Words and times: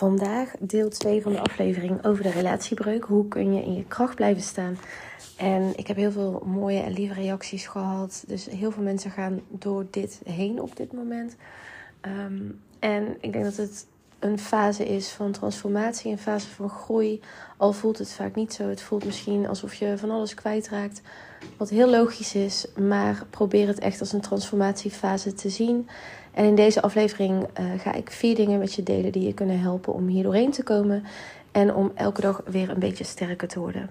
Vandaag 0.00 0.52
deel 0.60 0.88
2 0.88 1.22
van 1.22 1.32
de 1.32 1.40
aflevering 1.40 2.04
over 2.04 2.22
de 2.22 2.30
relatiebreuk. 2.30 3.04
Hoe 3.04 3.28
kun 3.28 3.54
je 3.54 3.62
in 3.62 3.74
je 3.74 3.84
kracht 3.84 4.14
blijven 4.14 4.42
staan? 4.42 4.78
En 5.36 5.72
ik 5.76 5.86
heb 5.86 5.96
heel 5.96 6.10
veel 6.10 6.42
mooie 6.46 6.80
en 6.80 6.92
lieve 6.92 7.14
reacties 7.14 7.66
gehad. 7.66 8.24
Dus 8.26 8.46
heel 8.46 8.70
veel 8.70 8.82
mensen 8.82 9.10
gaan 9.10 9.40
door 9.48 9.86
dit 9.90 10.20
heen 10.24 10.60
op 10.60 10.76
dit 10.76 10.92
moment. 10.92 11.36
Ehm, 12.00 12.42
en 12.78 13.16
ik 13.20 13.32
denk 13.32 13.44
dat 13.44 13.56
het 13.56 13.86
een 14.18 14.38
fase 14.38 14.84
is 14.84 15.08
van 15.08 15.32
transformatie, 15.32 16.10
een 16.10 16.18
fase 16.18 16.48
van 16.48 16.68
groei. 16.68 17.20
Al 17.56 17.72
voelt 17.72 17.98
het 17.98 18.12
vaak 18.12 18.34
niet 18.34 18.52
zo. 18.52 18.68
Het 18.68 18.82
voelt 18.82 19.04
misschien 19.04 19.48
alsof 19.48 19.74
je 19.74 19.98
van 19.98 20.10
alles 20.10 20.34
kwijtraakt. 20.34 21.00
Wat 21.56 21.68
heel 21.68 21.90
logisch 21.90 22.34
is, 22.34 22.66
maar 22.78 23.26
probeer 23.30 23.66
het 23.66 23.78
echt 23.78 24.00
als 24.00 24.12
een 24.12 24.20
transformatiefase 24.20 25.32
te 25.32 25.48
zien. 25.48 25.88
En 26.32 26.44
in 26.44 26.54
deze 26.54 26.82
aflevering 26.82 27.42
uh, 27.42 27.66
ga 27.78 27.94
ik 27.94 28.10
vier 28.10 28.34
dingen 28.34 28.58
met 28.58 28.74
je 28.74 28.82
delen 28.82 29.12
die 29.12 29.26
je 29.26 29.34
kunnen 29.34 29.60
helpen 29.60 29.94
om 29.94 30.06
hier 30.06 30.22
doorheen 30.22 30.50
te 30.50 30.62
komen 30.62 31.04
en 31.52 31.74
om 31.74 31.92
elke 31.94 32.20
dag 32.20 32.42
weer 32.46 32.70
een 32.70 32.78
beetje 32.78 33.04
sterker 33.04 33.48
te 33.48 33.58
worden. 33.58 33.90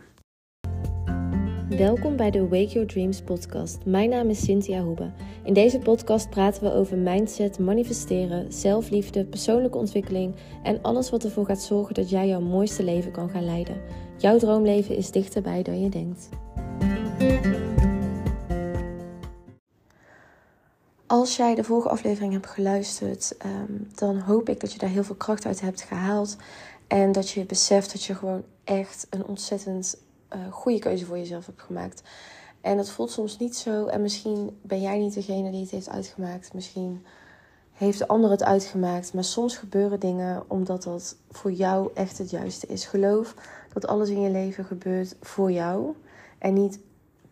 Welkom 1.69 2.15
bij 2.15 2.31
de 2.31 2.41
Wake 2.41 2.67
Your 2.67 2.87
Dreams 2.87 3.21
podcast. 3.21 3.85
Mijn 3.85 4.09
naam 4.09 4.29
is 4.29 4.43
Cynthia 4.43 4.81
Hoebe. 4.81 5.11
In 5.43 5.53
deze 5.53 5.79
podcast 5.79 6.29
praten 6.29 6.63
we 6.63 6.73
over 6.73 6.97
mindset, 6.97 7.59
manifesteren, 7.59 8.53
zelfliefde, 8.53 9.25
persoonlijke 9.25 9.77
ontwikkeling 9.77 10.35
en 10.63 10.81
alles 10.81 11.09
wat 11.09 11.23
ervoor 11.23 11.45
gaat 11.45 11.61
zorgen 11.61 11.93
dat 11.93 12.09
jij 12.09 12.27
jouw 12.27 12.41
mooiste 12.41 12.83
leven 12.83 13.11
kan 13.11 13.29
gaan 13.29 13.45
leiden. 13.45 13.81
Jouw 14.17 14.37
droomleven 14.37 14.95
is 14.95 15.11
dichterbij 15.11 15.63
dan 15.63 15.81
je 15.81 15.89
denkt. 15.89 16.29
Als 21.09 21.35
jij 21.35 21.55
de 21.55 21.63
vorige 21.63 21.89
aflevering 21.89 22.33
hebt 22.33 22.47
geluisterd, 22.47 23.37
ehm, 23.37 23.73
dan 23.95 24.19
hoop 24.19 24.49
ik 24.49 24.59
dat 24.59 24.73
je 24.73 24.79
daar 24.79 24.89
heel 24.89 25.03
veel 25.03 25.15
kracht 25.15 25.45
uit 25.45 25.61
hebt 25.61 25.81
gehaald. 25.81 26.35
En 26.87 27.11
dat 27.11 27.29
je 27.29 27.45
beseft 27.45 27.91
dat 27.91 28.03
je 28.03 28.15
gewoon 28.15 28.43
echt 28.63 29.07
een 29.09 29.25
ontzettend 29.25 29.97
uh, 30.35 30.39
goede 30.51 30.79
keuze 30.79 31.05
voor 31.05 31.17
jezelf 31.17 31.45
hebt 31.45 31.61
gemaakt. 31.61 32.03
En 32.61 32.77
dat 32.77 32.89
voelt 32.89 33.11
soms 33.11 33.37
niet 33.37 33.57
zo. 33.57 33.85
En 33.85 34.01
misschien 34.01 34.59
ben 34.61 34.81
jij 34.81 34.97
niet 34.97 35.13
degene 35.13 35.51
die 35.51 35.61
het 35.61 35.71
heeft 35.71 35.89
uitgemaakt. 35.89 36.53
Misschien 36.53 37.05
heeft 37.73 37.97
de 37.97 38.07
ander 38.07 38.29
het 38.31 38.43
uitgemaakt. 38.43 39.13
Maar 39.13 39.23
soms 39.23 39.57
gebeuren 39.57 39.99
dingen 39.99 40.43
omdat 40.47 40.83
dat 40.83 41.15
voor 41.31 41.51
jou 41.51 41.89
echt 41.93 42.17
het 42.17 42.29
juiste 42.29 42.67
is. 42.67 42.85
Geloof 42.85 43.35
dat 43.73 43.87
alles 43.87 44.09
in 44.09 44.21
je 44.21 44.29
leven 44.29 44.65
gebeurt 44.65 45.15
voor 45.21 45.51
jou. 45.51 45.95
En 46.37 46.53
niet 46.53 46.79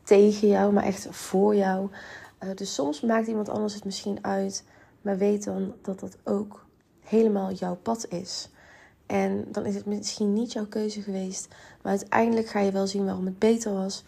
tegen 0.03 0.47
jou, 0.47 0.73
maar 0.73 0.83
echt 0.83 1.07
voor 1.11 1.55
jou. 1.55 1.89
Uh, 2.47 2.55
dus 2.55 2.73
soms 2.73 3.01
maakt 3.01 3.27
iemand 3.27 3.49
anders 3.49 3.73
het 3.73 3.85
misschien 3.85 4.17
uit, 4.21 4.63
maar 5.01 5.17
weet 5.17 5.43
dan 5.43 5.73
dat 5.81 5.99
dat 5.99 6.17
ook 6.23 6.65
helemaal 7.03 7.51
jouw 7.51 7.75
pad 7.75 8.07
is. 8.09 8.49
En 9.05 9.45
dan 9.51 9.65
is 9.65 9.75
het 9.75 9.85
misschien 9.85 10.33
niet 10.33 10.51
jouw 10.51 10.65
keuze 10.65 11.01
geweest, 11.01 11.47
maar 11.81 11.91
uiteindelijk 11.91 12.47
ga 12.47 12.59
je 12.59 12.71
wel 12.71 12.87
zien 12.87 13.05
waarom 13.05 13.25
het 13.25 13.39
beter 13.39 13.73
was. 13.73 14.03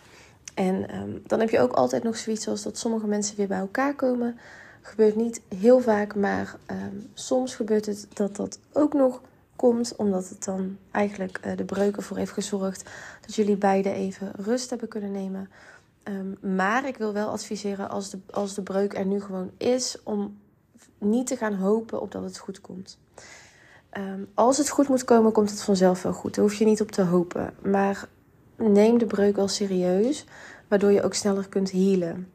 En 0.53 0.95
um, 0.95 1.21
dan 1.27 1.39
heb 1.39 1.49
je 1.49 1.59
ook 1.59 1.71
altijd 1.71 2.03
nog 2.03 2.17
zoiets 2.17 2.47
als 2.47 2.63
dat 2.63 2.77
sommige 2.77 3.07
mensen 3.07 3.37
weer 3.37 3.47
bij 3.47 3.59
elkaar 3.59 3.95
komen. 3.95 4.37
Gebeurt 4.81 5.15
niet 5.15 5.41
heel 5.59 5.79
vaak, 5.79 6.15
maar 6.15 6.55
um, 6.71 7.09
soms 7.13 7.55
gebeurt 7.55 7.85
het 7.85 8.07
dat 8.13 8.35
dat 8.35 8.59
ook 8.73 8.93
nog 8.93 9.21
komt, 9.55 9.95
omdat 9.95 10.29
het 10.29 10.43
dan 10.43 10.77
eigenlijk 10.91 11.39
uh, 11.45 11.57
de 11.57 11.65
breuken 11.65 12.03
voor 12.03 12.17
heeft 12.17 12.31
gezorgd 12.31 12.89
dat 13.21 13.35
jullie 13.35 13.57
beiden 13.57 13.93
even 13.93 14.31
rust 14.35 14.69
hebben 14.69 14.87
kunnen 14.87 15.11
nemen. 15.11 15.49
Um, 16.09 16.55
maar 16.55 16.87
ik 16.87 16.97
wil 16.97 17.13
wel 17.13 17.29
adviseren 17.29 17.89
als 17.89 18.09
de, 18.09 18.19
als 18.31 18.53
de 18.53 18.63
breuk 18.63 18.97
er 18.97 19.05
nu 19.05 19.21
gewoon 19.21 19.51
is, 19.57 19.97
om 20.03 20.37
niet 20.97 21.27
te 21.27 21.35
gaan 21.35 21.53
hopen 21.53 22.01
op 22.01 22.11
dat 22.11 22.23
het 22.23 22.37
goed 22.37 22.61
komt. 22.61 22.99
Um, 23.97 24.27
als 24.33 24.57
het 24.57 24.69
goed 24.69 24.87
moet 24.87 25.03
komen, 25.03 25.31
komt 25.31 25.49
het 25.49 25.61
vanzelf 25.61 26.01
wel 26.01 26.13
goed. 26.13 26.35
Daar 26.35 26.43
hoef 26.43 26.53
je 26.53 26.65
niet 26.65 26.81
op 26.81 26.91
te 26.91 27.03
hopen. 27.03 27.53
Maar 27.61 28.07
neem 28.55 28.97
de 28.97 29.05
breuk 29.05 29.35
wel 29.35 29.47
serieus, 29.47 30.25
waardoor 30.67 30.91
je 30.91 31.03
ook 31.03 31.13
sneller 31.13 31.49
kunt 31.49 31.71
healen. 31.71 32.31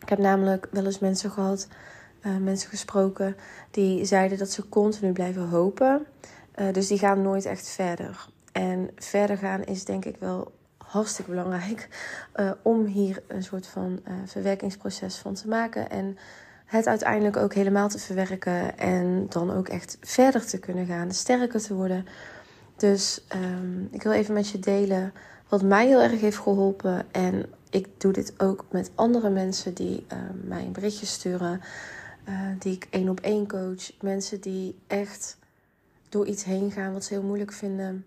Ik 0.00 0.08
heb 0.08 0.18
namelijk 0.18 0.68
wel 0.70 0.84
eens 0.84 0.98
mensen 0.98 1.30
gehad, 1.30 1.68
uh, 2.22 2.36
mensen 2.36 2.68
gesproken, 2.68 3.36
die 3.70 4.04
zeiden 4.04 4.38
dat 4.38 4.50
ze 4.50 4.68
continu 4.68 5.12
blijven 5.12 5.48
hopen. 5.48 6.06
Uh, 6.56 6.72
dus 6.72 6.86
die 6.86 6.98
gaan 6.98 7.22
nooit 7.22 7.44
echt 7.44 7.68
verder. 7.68 8.28
En 8.52 8.90
verder 8.96 9.36
gaan 9.36 9.64
is 9.64 9.84
denk 9.84 10.04
ik 10.04 10.16
wel 10.18 10.52
hartstikke 10.88 11.30
belangrijk 11.30 11.88
uh, 12.36 12.50
om 12.62 12.84
hier 12.84 13.22
een 13.26 13.42
soort 13.42 13.66
van 13.66 14.00
uh, 14.08 14.14
verwerkingsproces 14.24 15.16
van 15.16 15.34
te 15.34 15.48
maken. 15.48 15.90
En 15.90 16.18
het 16.64 16.86
uiteindelijk 16.86 17.36
ook 17.36 17.54
helemaal 17.54 17.88
te 17.88 17.98
verwerken. 17.98 18.78
En 18.78 19.26
dan 19.28 19.50
ook 19.50 19.68
echt 19.68 19.98
verder 20.00 20.46
te 20.46 20.58
kunnen 20.58 20.86
gaan, 20.86 21.12
sterker 21.12 21.60
te 21.60 21.74
worden. 21.74 22.06
Dus 22.76 23.24
um, 23.34 23.88
ik 23.90 24.02
wil 24.02 24.12
even 24.12 24.34
met 24.34 24.48
je 24.48 24.58
delen 24.58 25.12
wat 25.48 25.62
mij 25.62 25.86
heel 25.86 26.02
erg 26.02 26.20
heeft 26.20 26.38
geholpen. 26.38 27.12
En 27.12 27.46
ik 27.70 27.88
doe 28.00 28.12
dit 28.12 28.34
ook 28.38 28.64
met 28.70 28.90
andere 28.94 29.30
mensen 29.30 29.74
die 29.74 30.06
uh, 30.12 30.18
mij 30.44 30.64
een 30.64 30.72
berichtje 30.72 31.06
sturen. 31.06 31.60
die 32.58 32.72
ik 32.72 32.86
één 32.90 33.08
op 33.08 33.20
één 33.20 33.48
coach. 33.48 33.92
Mensen 34.00 34.40
die 34.40 34.78
echt 34.86 35.36
door 36.08 36.26
iets 36.26 36.44
heen 36.44 36.70
gaan 36.70 36.92
wat 36.92 37.04
ze 37.04 37.14
heel 37.14 37.22
moeilijk 37.22 37.52
vinden. 37.52 38.04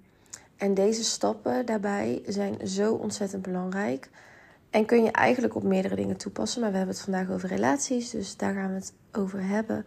En 0.62 0.74
deze 0.74 1.04
stappen 1.04 1.66
daarbij 1.66 2.22
zijn 2.28 2.68
zo 2.68 2.94
ontzettend 2.94 3.42
belangrijk. 3.42 4.10
En 4.70 4.86
kun 4.86 5.04
je 5.04 5.12
eigenlijk 5.12 5.56
op 5.56 5.64
meerdere 5.64 5.96
dingen 5.96 6.18
toepassen. 6.18 6.62
Maar 6.62 6.72
we 6.72 6.78
hebben 6.78 6.96
het 6.96 7.04
vandaag 7.04 7.30
over 7.30 7.50
relaties, 7.50 8.10
dus 8.10 8.38
daar 8.38 8.54
gaan 8.54 8.70
we 8.70 8.76
het 8.76 8.94
over 9.12 9.44
hebben. 9.48 9.86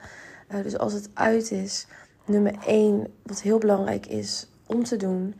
Uh, 0.50 0.62
dus 0.62 0.78
als 0.78 0.92
het 0.92 1.08
uit 1.12 1.50
is, 1.50 1.86
nummer 2.24 2.54
1, 2.66 3.06
wat 3.22 3.42
heel 3.42 3.58
belangrijk 3.58 4.06
is 4.06 4.48
om 4.66 4.84
te 4.84 4.96
doen, 4.96 5.34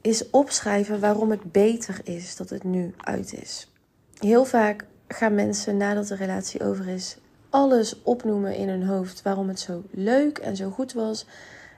is 0.00 0.30
opschrijven 0.30 1.00
waarom 1.00 1.30
het 1.30 1.52
beter 1.52 2.00
is 2.04 2.36
dat 2.36 2.50
het 2.50 2.64
nu 2.64 2.94
uit 2.96 3.32
is. 3.32 3.72
Heel 4.18 4.44
vaak 4.44 4.84
gaan 5.08 5.34
mensen 5.34 5.76
nadat 5.76 6.08
de 6.08 6.14
relatie 6.16 6.64
over 6.64 6.88
is, 6.88 7.18
alles 7.48 8.02
opnoemen 8.02 8.56
in 8.56 8.68
hun 8.68 8.86
hoofd 8.86 9.22
waarom 9.22 9.48
het 9.48 9.60
zo 9.60 9.82
leuk 9.90 10.38
en 10.38 10.56
zo 10.56 10.70
goed 10.70 10.92
was. 10.92 11.26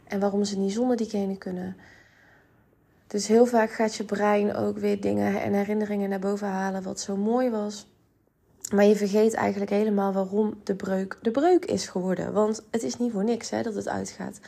En 0.04 0.20
waarom 0.20 0.44
ze 0.44 0.58
niet 0.58 0.72
zonder 0.72 0.96
diegene 0.96 1.38
kunnen. 1.38 1.76
Dus 3.12 3.26
heel 3.26 3.46
vaak 3.46 3.70
gaat 3.70 3.94
je 3.94 4.04
brein 4.04 4.54
ook 4.54 4.78
weer 4.78 5.00
dingen 5.00 5.42
en 5.42 5.52
herinneringen 5.52 6.08
naar 6.08 6.18
boven 6.18 6.48
halen 6.48 6.82
wat 6.82 7.00
zo 7.00 7.16
mooi 7.16 7.50
was. 7.50 7.86
Maar 8.74 8.84
je 8.84 8.96
vergeet 8.96 9.34
eigenlijk 9.34 9.70
helemaal 9.70 10.12
waarom 10.12 10.60
de 10.64 10.74
breuk 10.74 11.18
de 11.22 11.30
breuk 11.30 11.64
is 11.64 11.88
geworden. 11.88 12.32
Want 12.32 12.62
het 12.70 12.82
is 12.82 12.96
niet 12.96 13.12
voor 13.12 13.24
niks 13.24 13.50
hè, 13.50 13.62
dat 13.62 13.74
het 13.74 13.88
uitgaat. 13.88 14.40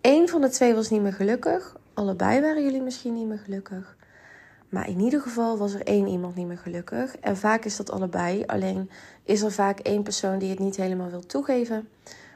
Eén 0.00 0.28
van 0.28 0.40
de 0.40 0.48
twee 0.48 0.74
was 0.74 0.90
niet 0.90 1.02
meer 1.02 1.12
gelukkig. 1.12 1.76
Allebei 1.94 2.40
waren 2.40 2.62
jullie 2.62 2.82
misschien 2.82 3.14
niet 3.14 3.26
meer 3.26 3.38
gelukkig. 3.38 3.96
Maar 4.68 4.88
in 4.88 5.00
ieder 5.00 5.20
geval 5.20 5.58
was 5.58 5.74
er 5.74 5.82
één 5.82 6.06
iemand 6.06 6.34
niet 6.34 6.46
meer 6.46 6.58
gelukkig. 6.58 7.16
En 7.16 7.36
vaak 7.36 7.64
is 7.64 7.76
dat 7.76 7.90
allebei. 7.90 8.44
Alleen 8.46 8.90
is 9.24 9.42
er 9.42 9.52
vaak 9.52 9.78
één 9.78 10.02
persoon 10.02 10.38
die 10.38 10.50
het 10.50 10.58
niet 10.58 10.76
helemaal 10.76 11.10
wil 11.10 11.26
toegeven. 11.26 11.88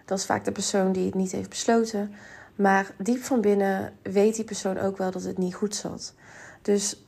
Dat 0.04 0.18
is 0.18 0.26
vaak 0.26 0.44
de 0.44 0.52
persoon 0.52 0.92
die 0.92 1.04
het 1.06 1.14
niet 1.14 1.32
heeft 1.32 1.48
besloten. 1.48 2.14
Maar 2.54 2.94
diep 2.98 3.22
van 3.22 3.40
binnen 3.40 3.96
weet 4.02 4.34
die 4.34 4.44
persoon 4.44 4.78
ook 4.78 4.98
wel 4.98 5.10
dat 5.10 5.22
het 5.22 5.38
niet 5.38 5.54
goed 5.54 5.74
zat. 5.74 6.14
Dus 6.62 7.04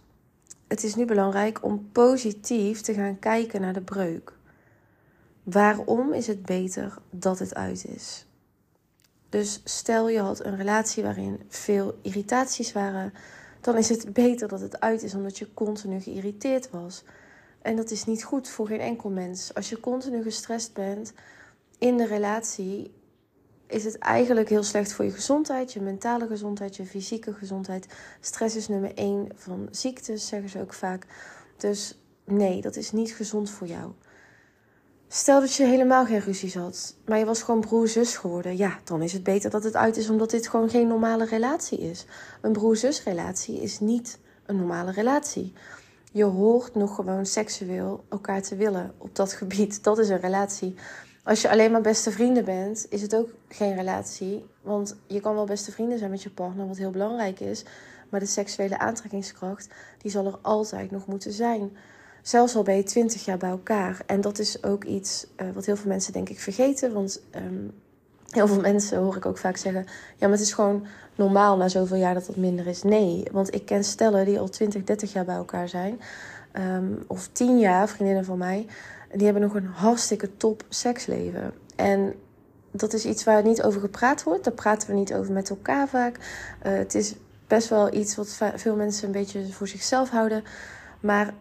het 0.66 0.82
is 0.82 0.94
nu 0.94 1.04
belangrijk 1.04 1.64
om 1.64 1.88
positief 1.92 2.80
te 2.80 2.94
gaan 2.94 3.18
kijken 3.18 3.60
naar 3.60 3.72
de 3.72 3.80
breuk. 3.80 4.32
Waarom 5.42 6.12
is 6.12 6.26
het 6.26 6.42
beter 6.42 6.98
dat 7.10 7.38
het 7.38 7.54
uit 7.54 7.86
is? 7.86 8.26
Dus 9.28 9.60
stel 9.64 10.08
je 10.08 10.18
had 10.18 10.44
een 10.44 10.56
relatie 10.56 11.02
waarin 11.02 11.40
veel 11.48 11.98
irritaties 12.02 12.72
waren, 12.72 13.12
dan 13.60 13.76
is 13.76 13.88
het 13.88 14.12
beter 14.12 14.48
dat 14.48 14.60
het 14.60 14.80
uit 14.80 15.02
is 15.02 15.14
omdat 15.14 15.38
je 15.38 15.54
continu 15.54 16.00
geïrriteerd 16.00 16.70
was. 16.70 17.04
En 17.62 17.76
dat 17.76 17.90
is 17.90 18.04
niet 18.04 18.24
goed 18.24 18.48
voor 18.48 18.66
geen 18.66 18.80
enkel 18.80 19.10
mens. 19.10 19.54
Als 19.54 19.68
je 19.68 19.80
continu 19.80 20.22
gestrest 20.22 20.72
bent 20.72 21.12
in 21.78 21.96
de 21.96 22.06
relatie, 22.06 22.94
is 23.66 23.84
het 23.84 23.98
eigenlijk 23.98 24.48
heel 24.48 24.62
slecht 24.62 24.92
voor 24.92 25.04
je 25.04 25.10
gezondheid, 25.10 25.72
je 25.72 25.80
mentale 25.80 26.26
gezondheid, 26.26 26.76
je 26.76 26.86
fysieke 26.86 27.32
gezondheid. 27.32 27.86
Stress 28.20 28.56
is 28.56 28.68
nummer 28.68 28.94
één 28.94 29.28
van 29.34 29.68
ziektes, 29.70 30.26
zeggen 30.26 30.48
ze 30.48 30.60
ook 30.60 30.72
vaak. 30.72 31.06
Dus 31.56 31.98
nee, 32.24 32.60
dat 32.60 32.76
is 32.76 32.92
niet 32.92 33.14
gezond 33.14 33.50
voor 33.50 33.66
jou. 33.66 33.92
Stel 35.08 35.40
dat 35.40 35.54
je 35.54 35.64
helemaal 35.64 36.06
geen 36.06 36.20
ruzies 36.20 36.54
had, 36.54 36.96
maar 37.04 37.18
je 37.18 37.24
was 37.24 37.42
gewoon 37.42 37.60
broer-zus 37.60 38.16
geworden. 38.16 38.56
Ja, 38.56 38.78
dan 38.84 39.02
is 39.02 39.12
het 39.12 39.22
beter 39.22 39.50
dat 39.50 39.64
het 39.64 39.76
uit 39.76 39.96
is, 39.96 40.10
omdat 40.10 40.30
dit 40.30 40.48
gewoon 40.48 40.70
geen 40.70 40.88
normale 40.88 41.24
relatie 41.24 41.78
is. 41.78 42.06
Een 42.40 42.52
broer-zus 42.52 43.04
relatie 43.04 43.62
is 43.62 43.80
niet 43.80 44.18
een 44.46 44.56
normale 44.56 44.90
relatie. 44.90 45.52
Je 46.12 46.24
hoort 46.24 46.74
nog 46.74 46.94
gewoon 46.94 47.26
seksueel 47.26 48.04
elkaar 48.08 48.42
te 48.42 48.56
willen 48.56 48.94
op 48.98 49.16
dat 49.16 49.32
gebied. 49.32 49.82
Dat 49.82 49.98
is 49.98 50.08
een 50.08 50.20
relatie. 50.20 50.74
Als 51.26 51.40
je 51.40 51.50
alleen 51.50 51.70
maar 51.70 51.80
beste 51.80 52.10
vrienden 52.10 52.44
bent, 52.44 52.86
is 52.90 53.02
het 53.02 53.14
ook 53.14 53.28
geen 53.48 53.74
relatie. 53.74 54.46
Want 54.62 54.96
je 55.06 55.20
kan 55.20 55.34
wel 55.34 55.44
beste 55.44 55.72
vrienden 55.72 55.98
zijn 55.98 56.10
met 56.10 56.22
je 56.22 56.30
partner, 56.30 56.66
wat 56.66 56.76
heel 56.76 56.90
belangrijk 56.90 57.40
is. 57.40 57.64
Maar 58.08 58.20
de 58.20 58.26
seksuele 58.26 58.78
aantrekkingskracht, 58.78 59.68
die 59.98 60.10
zal 60.10 60.26
er 60.26 60.38
altijd 60.42 60.90
nog 60.90 61.06
moeten 61.06 61.32
zijn. 61.32 61.76
Zelfs 62.22 62.56
al 62.56 62.62
ben 62.62 62.76
je 62.76 62.82
twintig 62.82 63.24
jaar 63.24 63.38
bij 63.38 63.50
elkaar. 63.50 64.02
En 64.06 64.20
dat 64.20 64.38
is 64.38 64.62
ook 64.62 64.84
iets 64.84 65.26
uh, 65.36 65.46
wat 65.54 65.66
heel 65.66 65.76
veel 65.76 65.90
mensen 65.90 66.12
denk 66.12 66.28
ik 66.28 66.40
vergeten. 66.40 66.92
Want 66.92 67.22
um, 67.36 67.72
Heel 68.30 68.46
veel 68.46 68.60
mensen 68.60 68.98
hoor 68.98 69.16
ik 69.16 69.26
ook 69.26 69.38
vaak 69.38 69.56
zeggen: 69.56 69.84
ja, 70.16 70.28
maar 70.28 70.30
het 70.30 70.40
is 70.46 70.52
gewoon 70.52 70.86
normaal 71.14 71.56
na 71.56 71.68
zoveel 71.68 71.96
jaar 71.96 72.14
dat 72.14 72.26
dat 72.26 72.36
minder 72.36 72.66
is. 72.66 72.82
Nee, 72.82 73.22
want 73.32 73.54
ik 73.54 73.64
ken 73.64 73.84
stellen 73.84 74.24
die 74.24 74.38
al 74.38 74.48
20, 74.48 74.84
30 74.84 75.12
jaar 75.12 75.24
bij 75.24 75.34
elkaar 75.34 75.68
zijn, 75.68 76.00
ehm, 76.52 76.92
of 77.06 77.28
10 77.32 77.58
jaar, 77.58 77.88
vriendinnen 77.88 78.24
van 78.24 78.38
mij, 78.38 78.66
die 79.12 79.24
hebben 79.24 79.42
nog 79.42 79.54
een 79.54 79.66
hartstikke 79.66 80.36
top 80.36 80.64
seksleven. 80.68 81.52
En 81.76 82.14
dat 82.70 82.92
is 82.92 83.04
iets 83.04 83.24
waar 83.24 83.42
niet 83.42 83.62
over 83.62 83.80
gepraat 83.80 84.22
wordt. 84.22 84.44
Daar 84.44 84.52
praten 84.52 84.88
we 84.88 84.94
niet 84.94 85.14
over 85.14 85.32
met 85.32 85.50
elkaar 85.50 85.88
vaak. 85.88 86.16
Uh, 86.66 86.72
het 86.72 86.94
is 86.94 87.14
best 87.46 87.68
wel 87.68 87.94
iets 87.94 88.16
wat 88.16 88.38
veel 88.54 88.76
mensen 88.76 89.06
een 89.06 89.12
beetje 89.12 89.52
voor 89.52 89.68
zichzelf 89.68 90.10
houden. 90.10 90.44
Maar 91.00 91.34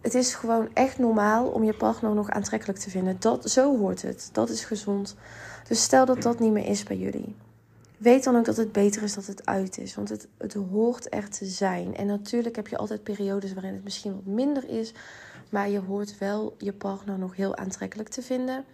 het 0.00 0.14
is 0.14 0.34
gewoon 0.34 0.68
echt 0.74 0.98
normaal 0.98 1.46
om 1.46 1.64
je 1.64 1.76
partner 1.76 2.14
nog 2.14 2.30
aantrekkelijk 2.30 2.78
te 2.78 2.90
vinden. 2.90 3.16
Dat, 3.18 3.50
zo 3.50 3.78
hoort 3.78 4.02
het. 4.02 4.28
Dat 4.32 4.48
is 4.48 4.64
gezond. 4.64 5.16
Dus 5.68 5.82
stel 5.82 6.04
dat 6.04 6.22
dat 6.22 6.38
niet 6.38 6.52
meer 6.52 6.66
is 6.66 6.82
bij 6.82 6.96
jullie. 6.96 7.34
Weet 7.96 8.24
dan 8.24 8.36
ook 8.36 8.44
dat 8.44 8.56
het 8.56 8.72
beter 8.72 9.02
is 9.02 9.14
dat 9.14 9.26
het 9.26 9.46
uit 9.46 9.78
is. 9.78 9.94
Want 9.94 10.08
het, 10.08 10.28
het 10.38 10.52
hoort 10.52 11.14
er 11.14 11.28
te 11.30 11.44
zijn. 11.44 11.96
En 11.96 12.06
natuurlijk 12.06 12.56
heb 12.56 12.68
je 12.68 12.76
altijd 12.76 13.02
periodes 13.02 13.52
waarin 13.52 13.74
het 13.74 13.84
misschien 13.84 14.14
wat 14.14 14.34
minder 14.34 14.68
is. 14.68 14.92
Maar 15.54 15.68
je 15.68 15.80
hoort 15.80 16.18
wel 16.18 16.54
je 16.58 16.72
partner 16.72 17.18
nog 17.18 17.36
heel 17.36 17.56
aantrekkelijk 17.56 18.08
te 18.08 18.22
vinden. 18.22 18.64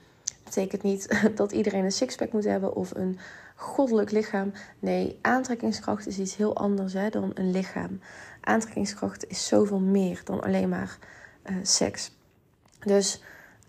Betekent 0.44 0.82
niet 0.82 1.20
dat 1.34 1.52
iedereen 1.52 1.84
een 1.84 1.92
sixpack 1.92 2.32
moet 2.32 2.44
hebben 2.44 2.74
of 2.74 2.94
een 2.94 3.18
goddelijk 3.56 4.10
lichaam. 4.10 4.52
Nee, 4.78 5.18
aantrekkingskracht 5.20 6.06
is 6.06 6.18
iets 6.18 6.36
heel 6.36 6.56
anders 6.56 6.92
hè, 6.92 7.08
dan 7.08 7.30
een 7.34 7.50
lichaam. 7.50 8.00
Aantrekkingskracht 8.40 9.28
is 9.28 9.46
zoveel 9.46 9.78
meer 9.78 10.20
dan 10.24 10.40
alleen 10.40 10.68
maar 10.68 10.98
uh, 11.50 11.56
seks. 11.62 12.12
Dus 12.84 13.22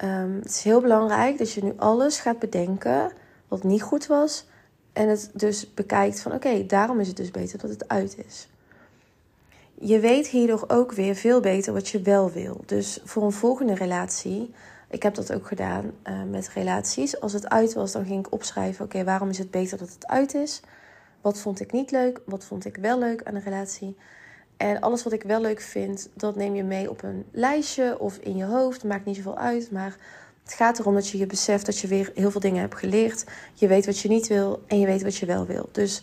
um, 0.04 0.36
het 0.36 0.50
is 0.50 0.64
heel 0.64 0.82
belangrijk 0.82 1.38
dat 1.38 1.52
je 1.52 1.64
nu 1.64 1.74
alles 1.78 2.20
gaat 2.20 2.40
bedenken 2.40 3.12
wat 3.48 3.64
niet 3.64 3.82
goed 3.82 4.08
was. 4.08 4.46
En 4.94 5.10
het 5.10 5.32
dus 5.34 5.74
bekijkt 5.74 6.20
van 6.20 6.34
oké, 6.34 6.66
daarom 6.66 7.00
is 7.00 7.08
het 7.08 7.18
dus 7.18 7.32
beter 7.32 7.60
dat 7.60 7.70
het 7.70 7.88
uit 7.88 8.18
is. 8.26 8.48
Je 9.84 10.00
weet 10.00 10.28
hierdoor 10.28 10.64
ook 10.68 10.92
weer 10.92 11.16
veel 11.16 11.40
beter 11.40 11.74
wat 11.74 11.88
je 11.88 12.02
wel 12.02 12.32
wil. 12.32 12.62
Dus 12.66 13.00
voor 13.04 13.24
een 13.24 13.32
volgende 13.32 13.76
relatie, 13.76 14.54
ik 14.90 15.04
heb 15.04 15.16
dat 15.16 15.34
ook 15.34 15.48
gedaan 15.48 15.92
uh, 16.04 16.24
met 16.24 16.50
relaties. 16.54 17.20
Als 17.20 17.34
het 17.34 17.50
uit 17.50 17.74
was, 17.74 17.92
dan 17.92 18.06
ging 18.06 18.26
ik 18.26 18.34
opschrijven: 18.34 18.86
oké, 18.86 19.04
waarom 19.04 19.30
is 19.30 19.38
het 19.38 19.52
beter 19.52 19.78
dat 19.78 19.90
het 19.90 20.08
uit 20.08 20.34
is? 20.34 20.62
Wat 21.22 21.40
vond 21.40 21.60
ik 21.60 21.72
niet 21.72 21.92
leuk? 21.92 22.22
Wat 22.26 22.46
vond 22.46 22.66
ik 22.66 22.76
wel 22.76 23.00
leuk 23.00 23.24
aan 23.24 23.34
de 23.34 23.40
relatie? 23.40 23.98
En 24.58 24.80
alles 24.80 25.04
wat 25.04 25.14
ik 25.14 25.24
wel 25.24 25.42
leuk 25.42 25.62
vind, 25.62 26.10
dat 26.14 26.36
neem 26.36 26.56
je 26.56 26.64
mee 26.64 26.90
op 26.90 27.04
een 27.04 27.26
lijstje 27.32 28.00
of 28.00 28.18
in 28.18 28.38
je 28.38 28.46
hoofd. 28.46 28.84
Maakt 28.84 29.06
niet 29.06 29.16
zoveel 29.16 29.38
uit. 29.38 29.72
Maar 29.72 29.98
het 30.44 30.54
gaat 30.54 30.80
erom 30.80 30.94
dat 30.94 31.10
je 31.10 31.18
je 31.18 31.26
beseft 31.26 31.66
dat 31.66 31.78
je 31.78 31.88
weer 31.88 32.12
heel 32.16 32.32
veel 32.32 32.42
dingen 32.42 32.62
hebt 32.62 32.76
geleerd. 32.76 33.26
Je 33.54 33.68
weet 33.68 33.86
wat 33.86 34.00
je 34.00 34.10
niet 34.10 34.28
wil 34.28 34.64
en 34.68 34.80
je 34.80 34.86
weet 34.86 35.04
wat 35.04 35.16
je 35.16 35.26
wel 35.26 35.46
wil. 35.46 35.70
Dus 35.72 36.02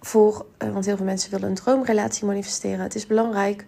voor, 0.00 0.46
eh, 0.58 0.72
want 0.72 0.84
heel 0.84 0.96
veel 0.96 1.04
mensen 1.04 1.30
willen 1.30 1.48
een 1.48 1.54
droomrelatie 1.54 2.26
manifesteren. 2.26 2.80
Het 2.80 2.94
is 2.94 3.06
belangrijk 3.06 3.64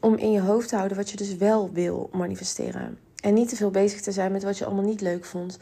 om 0.00 0.16
in 0.16 0.32
je 0.32 0.40
hoofd 0.40 0.68
te 0.68 0.76
houden 0.76 0.96
wat 0.96 1.10
je 1.10 1.16
dus 1.16 1.36
wel 1.36 1.70
wil 1.72 2.10
manifesteren. 2.12 2.98
En 3.22 3.34
niet 3.34 3.48
te 3.48 3.56
veel 3.56 3.70
bezig 3.70 4.00
te 4.00 4.12
zijn 4.12 4.32
met 4.32 4.42
wat 4.42 4.58
je 4.58 4.64
allemaal 4.64 4.84
niet 4.84 5.00
leuk 5.00 5.24
vond. 5.24 5.58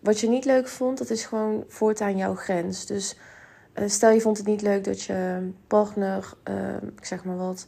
Wat 0.00 0.20
je 0.20 0.28
niet 0.28 0.44
leuk 0.44 0.68
vond, 0.68 0.98
dat 0.98 1.10
is 1.10 1.24
gewoon 1.24 1.64
voortaan 1.68 2.16
jouw 2.16 2.34
grens. 2.34 2.86
Dus 2.86 3.16
eh, 3.72 3.88
stel 3.88 4.10
je 4.10 4.20
vond 4.20 4.36
het 4.36 4.46
niet 4.46 4.62
leuk 4.62 4.84
dat 4.84 5.02
je 5.02 5.50
partner, 5.66 6.32
uh, 6.48 6.76
ik 6.96 7.04
zeg 7.04 7.24
maar 7.24 7.36
wat, 7.36 7.66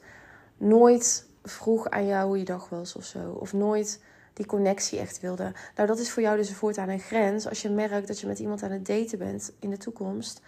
nooit 0.57 1.27
vroeg 1.43 1.91
aan 1.91 2.07
jou 2.07 2.27
hoe 2.27 2.39
je 2.39 2.45
dag 2.45 2.69
was 2.69 2.97
of 2.97 3.05
zo. 3.05 3.37
Of 3.41 3.53
nooit 3.53 4.01
die 4.33 4.47
connectie 4.47 4.99
echt 4.99 5.21
wilde. 5.21 5.53
Nou, 5.77 5.89
dat 5.89 5.99
is 5.99 6.11
voor 6.11 6.23
jou 6.23 6.37
dus 6.37 6.53
voortaan 6.53 6.89
een 6.89 7.01
grens. 7.01 7.49
Als 7.49 7.63
je 7.63 7.71
merkt 7.71 8.07
dat 8.07 8.21
je 8.21 8.27
met 8.27 8.39
iemand 8.39 8.63
aan 8.63 8.71
het 8.71 8.87
daten 8.87 9.19
bent 9.19 9.53
in 9.61 9.71
de 9.71 9.77
toekomst. 9.77 10.41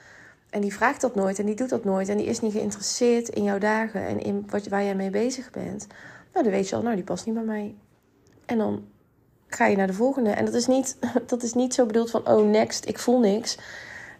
En 0.50 0.60
die 0.60 0.74
vraagt 0.74 1.00
dat 1.00 1.14
nooit 1.14 1.38
en 1.38 1.46
die 1.46 1.54
doet 1.54 1.68
dat 1.68 1.84
nooit. 1.84 2.08
En 2.08 2.16
die 2.16 2.26
is 2.26 2.40
niet 2.40 2.52
geïnteresseerd 2.52 3.28
in 3.28 3.42
jouw 3.42 3.58
dagen 3.58 4.06
en 4.06 4.20
in 4.20 4.44
wat, 4.48 4.66
waar 4.66 4.84
jij 4.84 4.94
mee 4.94 5.10
bezig 5.10 5.50
bent. 5.50 5.86
Nou, 6.32 6.44
dan 6.44 6.52
weet 6.52 6.68
je 6.68 6.76
al, 6.76 6.82
nou, 6.82 6.94
die 6.94 7.04
past 7.04 7.26
niet 7.26 7.34
bij 7.34 7.44
mij. 7.44 7.74
En 8.46 8.58
dan 8.58 8.84
ga 9.46 9.66
je 9.66 9.76
naar 9.76 9.86
de 9.86 9.92
volgende. 9.92 10.30
En 10.30 10.44
dat 10.44 10.54
is 10.54 10.66
niet, 10.66 10.98
dat 11.26 11.42
is 11.42 11.54
niet 11.54 11.74
zo 11.74 11.86
bedoeld 11.86 12.10
van, 12.10 12.28
oh, 12.28 12.48
next, 12.50 12.88
ik 12.88 12.98
voel 12.98 13.18
niks. 13.18 13.58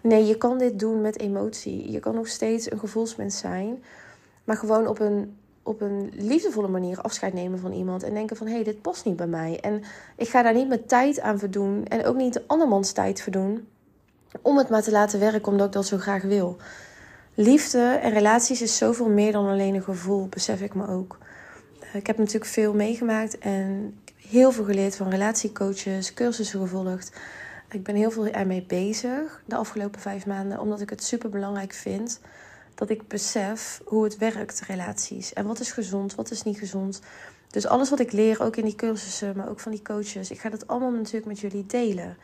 Nee, 0.01 0.27
je 0.27 0.37
kan 0.37 0.59
dit 0.59 0.79
doen 0.79 1.01
met 1.01 1.19
emotie. 1.19 1.91
Je 1.91 2.01
kan 2.01 2.15
nog 2.15 2.29
steeds 2.29 2.71
een 2.71 2.79
gevoelsmens 2.79 3.39
zijn. 3.39 3.83
Maar 4.45 4.57
gewoon 4.57 4.87
op 4.87 4.99
een, 5.01 5.37
op 5.63 5.81
een 5.81 6.11
liefdevolle 6.15 6.69
manier 6.69 7.01
afscheid 7.01 7.33
nemen 7.33 7.59
van 7.59 7.73
iemand. 7.73 8.03
En 8.03 8.15
denken 8.15 8.37
van, 8.37 8.47
hé, 8.47 8.55
hey, 8.55 8.65
dit 8.65 8.83
past 8.83 9.05
niet 9.05 9.17
bij 9.17 9.27
mij. 9.27 9.61
En 9.61 9.83
ik 10.17 10.29
ga 10.29 10.43
daar 10.43 10.55
niet 10.55 10.69
mijn 10.69 10.87
tijd 10.87 11.21
aan 11.21 11.39
verdoen. 11.39 11.85
En 11.85 12.05
ook 12.05 12.17
niet 12.17 12.33
de 12.33 12.45
andermans 12.47 12.93
tijd 12.93 13.21
verdoen. 13.21 13.67
Om 14.43 14.59
het 14.59 14.69
maar 14.69 14.83
te 14.83 14.91
laten 14.91 15.21
werken, 15.21 15.53
omdat 15.53 15.67
ik 15.67 15.73
dat 15.73 15.87
zo 15.87 15.99
graag 15.99 16.23
wil. 16.23 16.57
Liefde 17.35 17.99
en 18.03 18.13
relaties 18.13 18.63
is 18.63 18.77
zoveel 18.77 19.09
meer 19.09 19.33
dan 19.33 19.47
alleen 19.47 19.75
een 19.75 19.83
gevoel, 19.83 20.27
besef 20.27 20.61
ik 20.61 20.75
me 20.75 20.89
ook. 20.89 21.19
Ik 21.93 22.07
heb 22.07 22.19
natuurlijk 22.19 22.51
veel 22.51 22.75
meegemaakt 22.75 23.39
en 23.39 23.99
heel 24.17 24.53
veel 24.53 24.65
geleerd 24.65 24.97
van 24.97 25.11
relatiecoaches, 25.11 26.15
cursussen 26.15 26.61
gevolgd. 26.61 27.13
Ik 27.71 27.83
ben 27.83 27.95
heel 27.95 28.11
veel 28.11 28.27
ermee 28.27 28.63
bezig 28.63 29.43
de 29.45 29.57
afgelopen 29.57 30.01
vijf 30.01 30.27
maanden, 30.27 30.61
omdat 30.61 30.81
ik 30.81 30.91
het 30.91 31.03
super 31.03 31.31
belangrijk 31.31 31.73
vind 31.73 32.21
dat 32.75 32.91
ik 32.91 33.09
besef 33.09 33.81
hoe 33.85 34.05
het 34.05 34.19
werkt, 34.19 34.61
relaties. 34.61 35.33
En 35.33 35.47
wat 35.47 35.61
is 35.61 35.73
gezond, 35.73 36.15
wat 36.15 36.31
is 36.31 36.43
niet 36.43 36.59
gezond. 36.59 37.01
Dus 37.51 37.67
alles 37.67 37.91
wat 37.91 38.01
ik 38.01 38.13
leer, 38.13 38.43
ook 38.43 38.57
in 38.57 38.65
die 38.65 38.75
cursussen, 38.75 39.37
maar 39.37 39.49
ook 39.49 39.61
van 39.61 39.73
die 39.73 39.83
coaches, 39.83 40.31
ik 40.31 40.41
ga 40.41 40.49
dat 40.49 40.67
allemaal 40.67 40.91
natuurlijk 40.91 41.27
met 41.27 41.41
jullie 41.41 41.67
delen. 41.67 42.17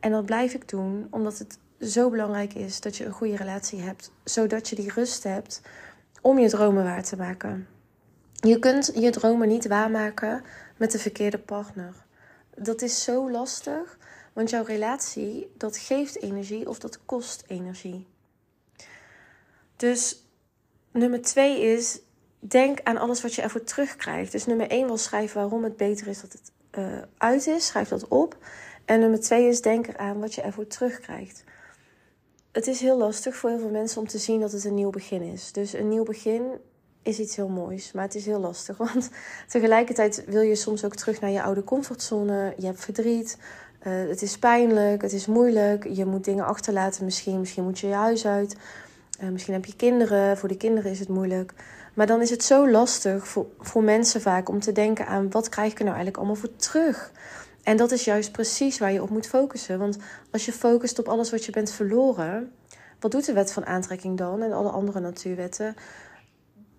En 0.00 0.10
dat 0.10 0.26
blijf 0.26 0.54
ik 0.54 0.68
doen, 0.68 1.06
omdat 1.10 1.38
het 1.38 1.58
zo 1.80 2.10
belangrijk 2.10 2.54
is 2.54 2.80
dat 2.80 2.96
je 2.96 3.04
een 3.04 3.12
goede 3.12 3.36
relatie 3.36 3.80
hebt, 3.80 4.12
zodat 4.24 4.68
je 4.68 4.76
die 4.76 4.92
rust 4.92 5.22
hebt 5.22 5.60
om 6.20 6.38
je 6.38 6.48
dromen 6.48 6.84
waar 6.84 7.04
te 7.04 7.16
maken. 7.16 7.68
Je 8.32 8.58
kunt 8.58 8.92
je 8.94 9.10
dromen 9.10 9.48
niet 9.48 9.66
waarmaken 9.66 10.42
met 10.76 10.90
de 10.90 10.98
verkeerde 10.98 11.38
partner. 11.38 11.94
Dat 12.56 12.82
is 12.82 13.04
zo 13.04 13.30
lastig. 13.30 13.98
Want 14.32 14.50
jouw 14.50 14.64
relatie, 14.64 15.52
dat 15.56 15.76
geeft 15.76 16.22
energie 16.22 16.68
of 16.68 16.78
dat 16.78 17.04
kost 17.04 17.44
energie. 17.46 18.06
Dus 19.76 20.24
nummer 20.90 21.22
twee 21.22 21.60
is, 21.60 22.00
denk 22.38 22.80
aan 22.82 22.96
alles 22.96 23.22
wat 23.22 23.34
je 23.34 23.42
ervoor 23.42 23.64
terugkrijgt. 23.64 24.32
Dus 24.32 24.46
nummer 24.46 24.70
één 24.70 24.88
was 24.88 25.02
schrijven 25.02 25.40
waarom 25.40 25.64
het 25.64 25.76
beter 25.76 26.06
is 26.06 26.20
dat 26.20 26.32
het 26.32 26.52
uh, 26.78 27.02
uit 27.16 27.46
is. 27.46 27.66
Schrijf 27.66 27.88
dat 27.88 28.08
op. 28.08 28.36
En 28.90 29.00
nummer 29.00 29.20
twee 29.20 29.48
is, 29.48 29.60
denk 29.60 29.86
eraan 29.86 30.20
wat 30.20 30.34
je 30.34 30.40
ervoor 30.40 30.66
terugkrijgt. 30.66 31.44
Het 32.52 32.66
is 32.66 32.80
heel 32.80 32.98
lastig 32.98 33.36
voor 33.36 33.50
heel 33.50 33.58
veel 33.58 33.70
mensen 33.70 34.00
om 34.00 34.08
te 34.08 34.18
zien 34.18 34.40
dat 34.40 34.52
het 34.52 34.64
een 34.64 34.74
nieuw 34.74 34.90
begin 34.90 35.22
is. 35.22 35.52
Dus 35.52 35.72
een 35.72 35.88
nieuw 35.88 36.04
begin 36.04 36.42
is 37.02 37.18
iets 37.18 37.36
heel 37.36 37.48
moois, 37.48 37.92
maar 37.92 38.04
het 38.04 38.14
is 38.14 38.26
heel 38.26 38.40
lastig. 38.40 38.76
Want 38.92 39.10
tegelijkertijd 39.48 40.24
wil 40.26 40.40
je 40.40 40.54
soms 40.54 40.84
ook 40.84 40.94
terug 40.94 41.20
naar 41.20 41.30
je 41.30 41.42
oude 41.42 41.64
comfortzone. 41.64 42.54
Je 42.56 42.66
hebt 42.66 42.84
verdriet, 42.84 43.38
uh, 43.86 44.08
het 44.08 44.22
is 44.22 44.38
pijnlijk, 44.38 45.02
het 45.02 45.12
is 45.12 45.26
moeilijk. 45.26 45.88
Je 45.88 46.04
moet 46.04 46.24
dingen 46.24 46.44
achterlaten 46.44 47.04
misschien. 47.04 47.40
Misschien 47.40 47.64
moet 47.64 47.78
je 47.78 47.86
je 47.86 47.94
huis 47.94 48.26
uit. 48.26 48.56
Uh, 49.22 49.28
misschien 49.28 49.54
heb 49.54 49.64
je 49.64 49.76
kinderen. 49.76 50.38
Voor 50.38 50.48
de 50.48 50.56
kinderen 50.56 50.90
is 50.90 50.98
het 50.98 51.08
moeilijk. 51.08 51.52
Maar 51.94 52.06
dan 52.06 52.20
is 52.20 52.30
het 52.30 52.44
zo 52.44 52.70
lastig 52.70 53.28
voor, 53.28 53.46
voor 53.58 53.82
mensen 53.82 54.20
vaak 54.20 54.48
om 54.48 54.60
te 54.60 54.72
denken 54.72 55.06
aan... 55.06 55.30
wat 55.30 55.48
krijg 55.48 55.72
ik 55.72 55.78
er 55.78 55.84
nou 55.84 55.96
eigenlijk 55.96 56.16
allemaal 56.16 56.40
voor 56.40 56.56
terug? 56.56 57.12
En 57.62 57.76
dat 57.76 57.90
is 57.90 58.04
juist 58.04 58.32
precies 58.32 58.78
waar 58.78 58.92
je 58.92 59.02
op 59.02 59.10
moet 59.10 59.26
focussen. 59.26 59.78
Want 59.78 59.98
als 60.30 60.44
je 60.44 60.52
focust 60.52 60.98
op 60.98 61.08
alles 61.08 61.30
wat 61.30 61.44
je 61.44 61.52
bent 61.52 61.70
verloren... 61.70 62.52
wat 63.00 63.10
doet 63.10 63.26
de 63.26 63.32
wet 63.32 63.52
van 63.52 63.66
aantrekking 63.66 64.18
dan 64.18 64.42
en 64.42 64.52
alle 64.52 64.70
andere 64.70 65.00
natuurwetten 65.00 65.74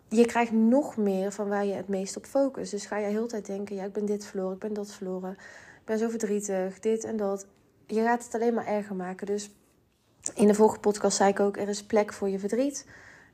je 0.08 0.26
krijgt 0.26 0.52
nog 0.52 0.98
meer 0.98 1.32
van 1.32 1.48
waar 1.48 1.66
je 1.66 1.74
het 1.74 1.88
meest 1.88 2.18
op 2.18 2.26
focust. 2.26 2.72
Dus 2.72 2.86
ga 2.86 2.98
je 2.98 3.08
heel 3.08 3.28
tijd 3.28 3.46
denken: 3.46 3.76
ja, 3.76 3.84
ik 3.84 3.94
ben 3.94 4.06
dit 4.06 4.26
verloren, 4.26 4.54
ik 4.54 4.60
ben 4.60 4.74
dat 4.74 4.92
verloren 4.92 5.38
ik 5.82 5.88
ben 5.88 5.98
zo 5.98 6.10
verdrietig, 6.10 6.80
dit 6.80 7.04
en 7.04 7.18
dat. 7.18 7.46
Je 7.88 8.02
gaat 8.02 8.24
het 8.24 8.34
alleen 8.36 8.54
maar 8.54 8.68
erger 8.68 8.96
maken. 8.96 9.28
Dus 9.28 9.52
in 10.36 10.48
de 10.48 10.54
vorige 10.54 10.80
podcast 10.80 11.18
zei 11.18 11.30
ik 11.30 11.40
ook: 11.40 11.58
er 11.58 11.70
is 11.70 11.84
plek 11.84 12.14
voor 12.14 12.30
je 12.30 12.40
verdriet. 12.40 12.88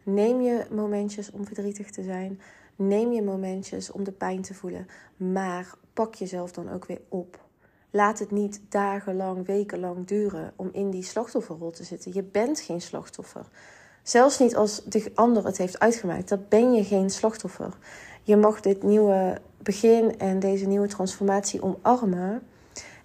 Neem 0.04 0.42
je 0.42 0.66
momentjes 0.72 1.32
om 1.32 1.46
verdrietig 1.46 1.90
te 1.90 2.04
zijn. 2.04 2.42
Neem 2.80 3.12
je 3.12 3.22
momentjes 3.22 3.92
om 3.92 4.04
de 4.04 4.12
pijn 4.12 4.42
te 4.42 4.54
voelen. 4.54 4.88
Maar 5.18 5.74
pak 5.94 6.16
jezelf 6.16 6.52
dan 6.52 6.72
ook 6.72 6.86
weer 6.86 7.02
op. 7.10 7.46
Laat 7.90 8.20
het 8.20 8.32
niet 8.32 8.62
dagenlang, 8.70 9.46
wekenlang 9.46 10.08
duren 10.08 10.54
om 10.56 10.70
in 10.72 10.90
die 10.90 11.04
slachtofferrol 11.04 11.72
te 11.72 11.84
zitten. 11.84 12.14
Je 12.14 12.24
bent 12.24 12.60
geen 12.60 12.82
slachtoffer. 12.82 13.46
Zelfs 14.04 14.40
niet 14.40 14.56
als 14.56 14.84
de 14.84 15.12
ander 15.16 15.46
het 15.46 15.58
heeft 15.58 15.80
uitgemaakt. 15.80 16.30
Dan 16.30 16.46
ben 16.50 16.74
je 16.74 16.84
geen 16.84 17.10
slachtoffer. 17.10 17.78
Je 18.24 18.36
mag 18.36 18.62
dit 18.62 18.84
nieuwe 18.84 19.42
begin 19.58 20.20
en 20.20 20.40
deze 20.40 20.66
nieuwe 20.66 20.88
transformatie 20.88 21.62
omarmen. 21.62 22.42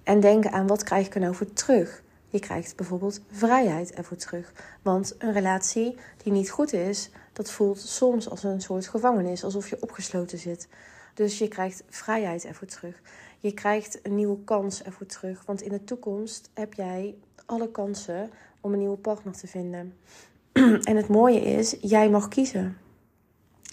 En 0.02 0.20
denken 0.20 0.52
aan 0.52 0.66
wat 0.66 0.82
krijg 0.82 1.06
ik 1.06 1.14
er 1.14 1.20
nou 1.20 1.34
voor 1.34 1.52
terug. 1.52 2.02
Je 2.28 2.38
krijgt 2.38 2.76
bijvoorbeeld 2.76 3.20
vrijheid 3.30 3.92
ervoor 3.92 4.16
terug. 4.16 4.52
Want 4.82 5.14
een 5.18 5.32
relatie 5.32 5.96
die 6.22 6.32
niet 6.32 6.50
goed 6.50 6.72
is, 6.72 7.10
dat 7.32 7.50
voelt 7.50 7.78
soms 7.78 8.28
als 8.28 8.42
een 8.42 8.60
soort 8.60 8.88
gevangenis, 8.88 9.44
alsof 9.44 9.68
je 9.68 9.82
opgesloten 9.82 10.38
zit. 10.38 10.68
Dus 11.14 11.38
je 11.38 11.48
krijgt 11.48 11.82
vrijheid 11.88 12.44
ervoor 12.44 12.68
terug. 12.68 13.00
Je 13.38 13.52
krijgt 13.52 13.98
een 14.02 14.14
nieuwe 14.14 14.44
kans 14.44 14.82
ervoor 14.82 15.06
terug. 15.06 15.42
Want 15.46 15.62
in 15.62 15.70
de 15.70 15.84
toekomst 15.84 16.50
heb 16.54 16.74
jij 16.74 17.14
alle 17.46 17.70
kansen 17.70 18.30
om 18.60 18.72
een 18.72 18.78
nieuwe 18.78 18.96
partner 18.96 19.34
te 19.34 19.46
vinden. 19.46 19.96
en 20.90 20.96
het 20.96 21.08
mooie 21.08 21.40
is, 21.40 21.76
jij 21.80 22.10
mag 22.10 22.28
kiezen. 22.28 22.76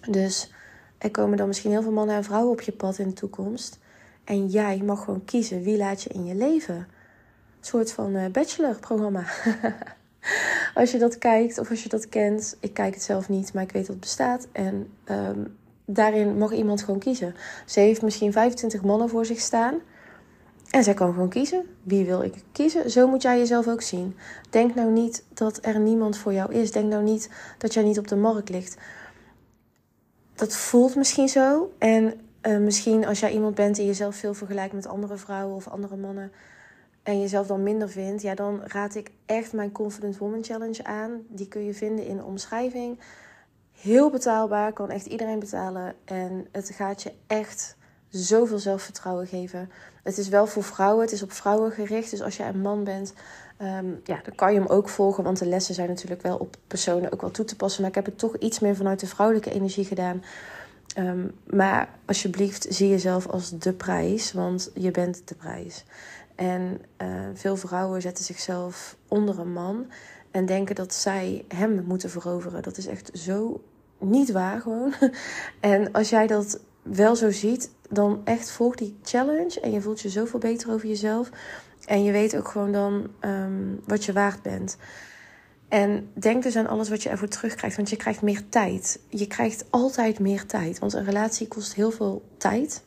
Dus 0.10 0.54
er 0.98 1.12
komen 1.12 1.38
dan 1.38 1.48
misschien 1.48 1.72
heel 1.72 1.82
veel 1.82 1.92
mannen 1.92 2.16
en 2.16 2.24
vrouwen 2.24 2.51
op 2.51 2.62
je 2.62 2.72
pad 2.72 2.98
in 2.98 3.08
de 3.08 3.13
toekomst. 3.13 3.80
En 4.24 4.48
jij 4.48 4.78
mag 4.78 5.04
gewoon 5.04 5.25
kiezen 5.25 5.62
wie 5.62 5.78
laat 5.78 6.04
je 6.04 6.10
in 6.10 6.25
je 6.25 6.36
leven. 6.36 6.75
Een 6.75 6.86
soort 7.66 7.92
van 7.92 8.16
uh, 8.16 8.32
bachelorprogramma. 8.32 9.24
als 10.74 10.92
je 10.92 10.98
dat 10.98 11.18
kijkt 11.18 11.58
of 11.58 11.70
als 11.70 11.84
je 11.84 11.90
dat 11.90 12.10
kent. 12.10 12.58
Ik 12.60 12.74
kijk 12.74 12.94
het 12.94 13.04
zelf 13.04 13.30
niet, 13.30 13.54
maar 13.54 13.64
ik 13.64 13.72
weet 13.72 13.86
dat 13.86 13.96
het 13.96 14.00
bestaat. 14.00 14.48
En 14.52 14.90
ehm, 15.04 15.40
daarin 15.86 16.38
mag 16.38 16.52
iemand 16.52 16.84
gewoon 16.84 17.00
kiezen. 17.00 17.36
Ze 17.66 17.80
heeft 17.80 18.02
misschien 18.02 18.32
25 18.32 18.84
mannen 18.84 19.10
voor 19.10 19.26
zich 19.26 19.40
staan. 19.40 19.80
En 20.70 20.84
zij 20.84 20.94
kan 20.94 21.14
gewoon 21.14 21.30
kiezen. 21.30 21.66
Wie 21.84 22.06
wil 22.06 22.22
ik 22.22 22.34
kiezen? 22.52 22.92
Zo 22.92 23.08
moet 23.08 23.22
jij 23.22 23.38
jezelf 23.38 23.68
ook 23.68 23.82
zien. 23.82 24.16
Denk 24.50 24.76
nou 24.76 24.92
niet 24.92 25.24
dat 25.34 25.60
er 25.62 25.80
niemand 25.80 26.18
voor 26.18 26.34
jou 26.34 26.54
is. 26.54 26.72
Denk 26.72 26.90
nou 26.90 27.04
niet 27.04 27.30
dat 27.58 27.74
jij 27.74 27.84
niet 27.84 28.00
op 28.00 28.08
de 28.08 28.16
markt 28.16 28.50
ligt. 28.50 28.78
Dat 30.36 30.56
voelt 30.56 30.96
misschien 30.96 31.30
zo. 31.30 31.72
En 31.78 32.14
uh, 32.42 32.58
misschien 32.58 33.06
als 33.06 33.20
jij 33.20 33.32
iemand 33.32 33.56
bent 33.56 33.76
die 33.76 33.86
jezelf 33.86 34.16
veel 34.16 34.34
vergelijkt 34.34 34.74
met 34.74 34.88
andere 34.88 35.18
vrouwen 35.18 35.56
of 35.56 35.68
andere 35.68 35.96
mannen. 35.96 36.32
En 37.10 37.20
jezelf 37.20 37.48
dan 37.48 37.63
minder 37.63 37.89
vindt. 37.89 38.22
Ja, 38.22 38.36
dan 38.36 38.62
raad 38.63 38.96
ik 38.96 39.12
echt 39.25 39.54
mijn 39.54 39.72
Confident 39.72 40.18
Woman 40.18 40.44
Challenge 40.44 40.84
aan. 40.84 41.22
Die 41.28 41.48
kun 41.48 41.66
je 41.66 41.74
vinden 41.74 42.06
in 42.06 42.18
de 42.18 42.24
omschrijving. 42.24 43.00
Heel 43.72 44.10
betaalbaar, 44.10 44.74
kan 44.74 44.89
echt 44.89 45.06
iedereen 45.06 45.39
betalen. 45.39 45.96
En 46.06 46.48
het 46.51 46.70
gaat 46.70 47.04
je 47.04 47.12
echt 47.28 47.75
zoveel 48.10 48.60
zelfvertrouwen 48.60 49.28
geven. 49.28 49.70
Het 50.04 50.18
is 50.18 50.28
wel 50.28 50.48
voor 50.48 50.63
vrouwen, 50.63 51.04
het 51.04 51.12
is 51.12 51.24
op 51.24 51.32
vrouwen 51.32 51.72
gericht. 51.72 52.12
Dus 52.12 52.22
als 52.22 52.38
jij 52.38 52.48
een 52.48 52.62
man 52.62 52.84
bent, 52.84 53.13
ehm, 53.58 53.89
ja, 54.04 54.20
dan 54.24 54.36
kan 54.36 54.54
je 54.54 54.60
hem 54.60 54.70
ook 54.70 54.89
volgen. 54.89 55.24
Want 55.24 55.39
de 55.39 55.46
lessen 55.46 55.75
zijn 55.75 55.89
natuurlijk 55.89 56.22
wel 56.22 56.38
op 56.38 56.56
personen 56.68 57.12
ook 57.12 57.22
wel 57.22 57.32
toe 57.32 57.46
te 57.46 57.56
passen. 57.56 57.82
Maar 57.82 57.89
ik 57.89 57.96
heb 57.96 58.06
het 58.06 58.18
toch 58.18 58.38
iets 58.38 58.60
meer 58.60 58.75
vanuit 58.75 59.00
de 59.00 59.08
vrouwelijke 59.08 59.51
energie 59.51 59.86
gedaan. 59.86 60.24
Ehm, 60.96 61.28
maar 61.46 61.89
alsjeblieft, 62.06 62.66
zie 62.70 62.89
jezelf 62.89 63.28
als 63.28 63.60
de 63.60 63.74
prijs, 63.74 64.32
want 64.32 64.72
je 64.74 64.92
bent 64.92 65.28
de 65.28 65.36
prijs. 65.36 65.86
En 66.39 66.81
uh, 67.01 67.08
veel 67.34 67.55
vrouwen 67.55 68.01
zetten 68.01 68.25
zichzelf 68.25 68.98
onder 69.08 69.39
een 69.39 69.53
man 69.53 69.91
en 70.31 70.46
denken 70.46 70.75
dat 70.75 70.93
zij 70.93 71.46
hem 71.48 71.84
moeten 71.84 72.10
veroveren. 72.10 72.62
Dat 72.62 72.77
is 72.77 72.88
echt 72.88 73.10
zo 73.13 73.62
niet 73.98 74.31
waar 74.31 74.62
gewoon. 74.62 74.93
En 75.60 75.91
als 75.91 76.10
jij 76.10 76.27
dat 76.27 76.60
wel 76.81 77.15
zo 77.15 77.31
ziet, 77.31 77.72
dan 77.89 78.22
echt 78.24 78.51
volg 78.51 78.75
die 78.75 78.98
challenge. 79.03 79.60
En 79.60 79.72
je 79.72 79.81
voelt 79.81 80.01
je 80.01 80.10
zoveel 80.10 80.39
beter 80.39 80.72
over 80.72 80.88
jezelf. 80.88 81.29
En 81.86 82.03
je 82.03 82.12
weet 82.12 82.38
ook 82.38 82.48
gewoon 82.48 82.72
dan 82.72 83.08
um, 83.22 83.79
wat 83.86 84.05
je 84.05 84.13
waard 84.13 84.41
bent. 84.41 84.77
En 85.67 86.10
denk 86.13 86.43
dus 86.43 86.55
aan 86.55 86.67
alles 86.67 86.89
wat 86.89 87.03
je 87.03 87.10
ervoor 87.10 87.27
terugkrijgt. 87.27 87.75
Want 87.75 87.89
je 87.89 87.96
krijgt 87.96 88.22
meer 88.22 88.50
tijd. 88.50 89.00
Je 89.10 89.27
krijgt 89.27 89.65
altijd 89.69 90.19
meer 90.19 90.46
tijd. 90.46 90.79
Want 90.79 90.93
een 90.93 91.05
relatie 91.05 91.48
kost 91.48 91.74
heel 91.74 91.91
veel 91.91 92.24
tijd. 92.38 92.84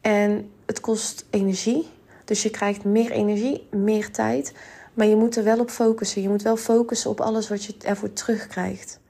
En 0.00 0.50
het 0.66 0.80
kost 0.80 1.26
energie. 1.30 1.96
Dus 2.28 2.42
je 2.42 2.50
krijgt 2.50 2.84
meer 2.84 3.10
energie, 3.10 3.66
meer 3.70 4.10
tijd. 4.10 4.52
Maar 4.94 5.06
je 5.06 5.16
moet 5.16 5.36
er 5.36 5.44
wel 5.44 5.58
op 5.58 5.70
focussen. 5.70 6.22
Je 6.22 6.28
moet 6.28 6.42
wel 6.42 6.56
focussen 6.56 7.10
op 7.10 7.20
alles 7.20 7.48
wat 7.48 7.64
je 7.64 7.74
ervoor 7.78 8.12
terugkrijgt. 8.12 9.00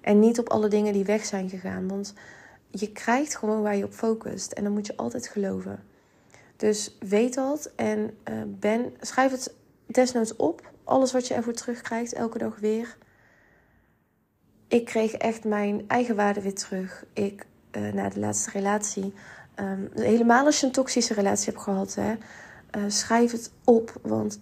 En 0.00 0.18
niet 0.18 0.38
op 0.38 0.48
alle 0.48 0.68
dingen 0.68 0.92
die 0.92 1.04
weg 1.04 1.24
zijn 1.24 1.48
gegaan. 1.48 1.88
Want 1.88 2.14
je 2.70 2.92
krijgt 2.92 3.36
gewoon 3.36 3.62
waar 3.62 3.76
je 3.76 3.84
op 3.84 3.92
focust. 3.92 4.52
En 4.52 4.64
dan 4.64 4.72
moet 4.72 4.86
je 4.86 4.96
altijd 4.96 5.28
geloven. 5.28 5.84
Dus 6.56 6.96
weet 7.00 7.34
dat 7.34 7.72
en 7.76 7.98
uh, 7.98 8.34
ben, 8.46 8.94
schrijf 9.00 9.30
het 9.30 9.54
desnoods 9.86 10.36
op. 10.36 10.70
Alles 10.84 11.12
wat 11.12 11.28
je 11.28 11.34
ervoor 11.34 11.52
terugkrijgt, 11.52 12.12
elke 12.12 12.38
dag 12.38 12.58
weer. 12.58 12.96
Ik 14.68 14.84
kreeg 14.84 15.12
echt 15.12 15.44
mijn 15.44 15.84
eigen 15.86 16.16
waarde 16.16 16.42
weer 16.42 16.54
terug. 16.54 17.04
Ik, 17.12 17.46
uh, 17.72 17.92
na 17.92 18.08
de 18.08 18.20
laatste 18.20 18.50
relatie, 18.50 19.14
um, 19.56 19.90
helemaal 19.94 20.44
als 20.44 20.60
je 20.60 20.66
een 20.66 20.72
toxische 20.72 21.14
relatie 21.14 21.52
hebt 21.52 21.62
gehad, 21.62 21.94
hè, 21.94 22.14
uh, 22.76 22.82
schrijf 22.86 23.32
het 23.32 23.50
op. 23.64 23.92
Want 24.02 24.40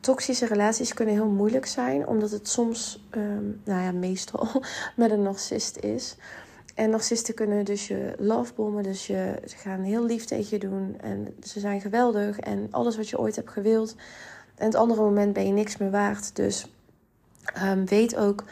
toxische 0.00 0.46
relaties 0.46 0.94
kunnen 0.94 1.14
heel 1.14 1.28
moeilijk 1.28 1.66
zijn, 1.66 2.06
omdat 2.06 2.30
het 2.30 2.48
soms, 2.48 3.06
um, 3.10 3.60
nou 3.64 3.82
ja, 3.82 3.92
meestal 3.92 4.48
met 4.96 5.10
een 5.10 5.22
narcist 5.22 5.76
is. 5.76 6.16
En 6.74 6.90
narcisten 6.90 7.34
kunnen 7.34 7.64
dus 7.64 7.88
je 7.88 8.14
lovebommen, 8.18 8.82
dus 8.82 9.06
je, 9.06 9.42
ze 9.46 9.56
gaan 9.56 9.80
heel 9.80 10.04
lief 10.04 10.24
tegen 10.24 10.48
je 10.50 10.68
doen. 10.68 10.96
En 11.00 11.34
ze 11.42 11.60
zijn 11.60 11.80
geweldig 11.80 12.38
en 12.38 12.68
alles 12.70 12.96
wat 12.96 13.08
je 13.08 13.18
ooit 13.18 13.36
hebt 13.36 13.50
gewild. 13.50 13.94
En 14.54 14.66
het 14.66 14.74
andere 14.74 15.00
moment 15.00 15.32
ben 15.32 15.46
je 15.46 15.52
niks 15.52 15.76
meer 15.76 15.90
waard. 15.90 16.36
Dus 16.36 16.72
um, 17.62 17.86
weet 17.86 18.16
ook 18.16 18.44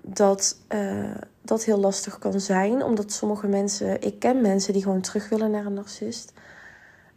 dat 0.00 0.56
uh, 0.68 1.14
dat 1.42 1.64
heel 1.64 1.78
lastig 1.78 2.18
kan 2.18 2.40
zijn. 2.40 2.82
Omdat 2.82 3.12
sommige 3.12 3.46
mensen, 3.46 4.02
ik 4.02 4.18
ken 4.18 4.40
mensen 4.40 4.72
die 4.72 4.82
gewoon 4.82 5.00
terug 5.00 5.28
willen 5.28 5.50
naar 5.50 5.66
een 5.66 5.74
narcist. 5.74 6.32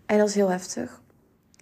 En 0.06 0.18
dat 0.18 0.28
is 0.28 0.36
heel 0.36 0.50
heftig. 0.50 1.02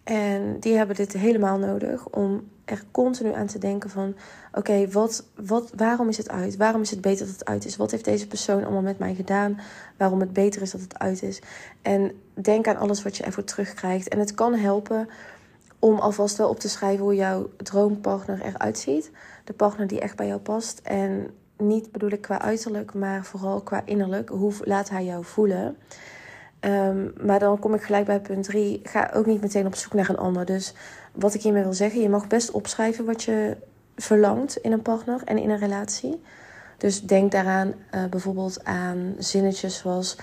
En 0.05 0.59
die 0.59 0.77
hebben 0.77 0.95
dit 0.95 1.13
helemaal 1.13 1.57
nodig 1.57 2.07
om 2.09 2.47
er 2.65 2.83
continu 2.91 3.33
aan 3.33 3.47
te 3.47 3.59
denken 3.59 3.89
van... 3.89 4.15
oké, 4.53 4.88
wat, 4.88 5.25
wat, 5.35 5.71
waarom 5.75 6.09
is 6.09 6.17
het 6.17 6.29
uit? 6.29 6.57
Waarom 6.57 6.81
is 6.81 6.89
het 6.89 7.01
beter 7.01 7.25
dat 7.25 7.35
het 7.35 7.45
uit 7.45 7.65
is? 7.65 7.75
Wat 7.75 7.91
heeft 7.91 8.05
deze 8.05 8.27
persoon 8.27 8.63
allemaal 8.63 8.81
met 8.81 9.00
mij 9.00 9.15
gedaan? 9.15 9.59
Waarom 9.97 10.19
het 10.19 10.33
beter 10.33 10.62
is 10.62 10.71
dat 10.71 10.81
het 10.81 11.00
uit 11.00 11.24
is? 11.24 11.41
En 11.81 12.12
denk 12.33 12.67
aan 12.67 12.77
alles 12.77 13.03
wat 13.03 13.17
je 13.17 13.24
ervoor 13.24 13.43
terugkrijgt. 13.43 14.07
En 14.07 14.19
het 14.19 14.33
kan 14.33 14.53
helpen 14.53 15.09
om 15.79 16.00
alvast 16.00 16.38
wel 16.38 16.50
op 16.50 16.59
te 16.59 16.69
schrijven 16.69 17.03
hoe 17.03 17.15
jouw 17.15 17.50
droompartner 17.57 18.41
eruit 18.41 18.77
ziet. 18.77 19.12
De 19.43 19.53
partner 19.53 19.88
die 19.88 20.00
echt 20.00 20.15
bij 20.15 20.27
jou 20.27 20.39
past. 20.39 20.79
En 20.83 21.29
niet 21.57 21.91
bedoel 21.91 22.12
ik 22.12 22.21
qua 22.21 22.41
uiterlijk, 22.41 22.93
maar 22.93 23.25
vooral 23.25 23.62
qua 23.62 23.81
innerlijk. 23.85 24.29
Hoe 24.29 24.53
laat 24.63 24.89
hij 24.89 25.05
jou 25.05 25.24
voelen? 25.24 25.77
Um, 26.65 27.13
maar 27.22 27.39
dan 27.39 27.60
kom 27.60 27.74
ik 27.74 27.81
gelijk 27.81 28.05
bij 28.05 28.19
punt 28.19 28.43
3. 28.43 28.79
Ga 28.84 29.12
ook 29.13 29.25
niet 29.25 29.41
meteen 29.41 29.65
op 29.65 29.75
zoek 29.75 29.93
naar 29.93 30.10
een 30.10 30.17
ander. 30.17 30.45
Dus 30.45 30.74
wat 31.12 31.34
ik 31.34 31.41
hiermee 31.41 31.63
wil 31.63 31.74
zeggen, 31.74 32.01
je 32.01 32.10
mag 32.10 32.27
best 32.27 32.51
opschrijven 32.51 33.05
wat 33.05 33.24
je 33.24 33.57
verlangt 33.95 34.57
in 34.57 34.72
een 34.72 34.81
partner 34.81 35.22
en 35.25 35.38
in 35.38 35.50
een 35.50 35.57
relatie. 35.57 36.22
Dus 36.77 37.01
denk 37.01 37.31
daaraan 37.31 37.74
uh, 37.91 38.05
bijvoorbeeld 38.05 38.63
aan 38.63 39.15
zinnetjes 39.17 39.77
zoals. 39.77 40.17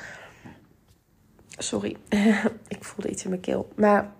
Sorry, 1.49 1.96
ik 2.68 2.84
voelde 2.84 3.11
iets 3.11 3.25
in 3.25 3.30
mijn 3.30 3.42
keel. 3.42 3.68
Maar 3.75 4.11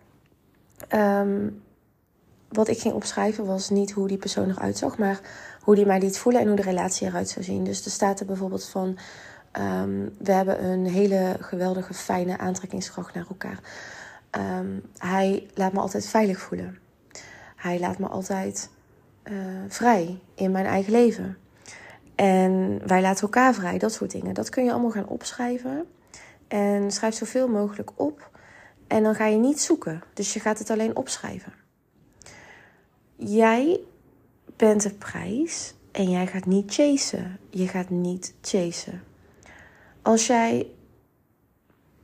um, 0.95 1.63
wat 2.49 2.69
ik 2.69 2.79
ging 2.79 2.95
opschrijven 2.95 3.47
was 3.47 3.71
niet 3.71 3.91
hoe 3.93 4.09
die 4.09 4.17
persoon 4.17 4.51
eruit 4.51 4.79
zag, 4.79 4.99
maar 4.99 5.21
hoe 5.61 5.75
die 5.75 5.87
mij 5.87 6.01
liet 6.01 6.19
voelen 6.19 6.41
en 6.41 6.47
hoe 6.47 6.57
de 6.57 6.63
relatie 6.63 7.07
eruit 7.07 7.29
zou 7.29 7.45
zien. 7.45 7.65
Dus 7.65 7.85
er 7.85 7.91
staat 7.91 8.21
er 8.21 8.27
bijvoorbeeld 8.27 8.65
van 8.69 8.99
Um, 9.59 10.15
we 10.19 10.33
hebben 10.33 10.65
een 10.65 10.87
hele 10.87 11.37
geweldige, 11.41 11.95
fijne 11.95 12.39
aantrekkingskracht 12.39 13.15
naar 13.15 13.27
elkaar. 13.29 13.59
Um, 14.61 14.83
hij 14.99 15.49
laat 15.55 15.73
me 15.73 15.81
altijd 15.81 16.07
veilig 16.07 16.39
voelen. 16.41 16.79
Hij 17.57 17.81
laat 17.81 17.99
me 17.99 18.07
altijd 18.07 18.71
uh, 19.25 19.37
vrij 19.69 20.19
in 20.35 20.51
mijn 20.51 20.67
eigen 20.67 20.93
leven. 20.93 21.37
En 22.15 22.81
wij 22.87 23.01
laten 23.01 23.23
elkaar 23.23 23.55
vrij, 23.55 23.79
dat 23.79 23.93
soort 23.93 24.11
dingen. 24.11 24.35
Dat 24.35 24.49
kun 24.49 24.65
je 24.65 24.73
allemaal 24.73 24.91
gaan 24.91 25.09
opschrijven. 25.09 25.87
En 26.49 26.91
schrijf 26.91 27.15
zoveel 27.15 27.49
mogelijk 27.49 27.91
op. 27.95 28.31
En 28.87 29.03
dan 29.03 29.15
ga 29.15 29.27
je 29.27 29.37
niet 29.37 29.61
zoeken. 29.61 30.03
Dus 30.15 30.33
je 30.33 30.41
gaat 30.41 30.59
het 30.59 30.71
alleen 30.71 30.97
opschrijven. 30.97 31.53
Jij 33.17 33.81
bent 34.57 34.83
de 34.83 34.91
prijs 34.91 35.75
en 35.93 36.11
jij 36.11 36.27
gaat 36.27 36.47
niet 36.47 36.75
chasen. 36.75 37.39
Je 37.51 37.69
gaat 37.69 37.91
niet 37.91 38.35
chasen. 38.41 39.03
Als 40.03 40.27
jij 40.27 40.67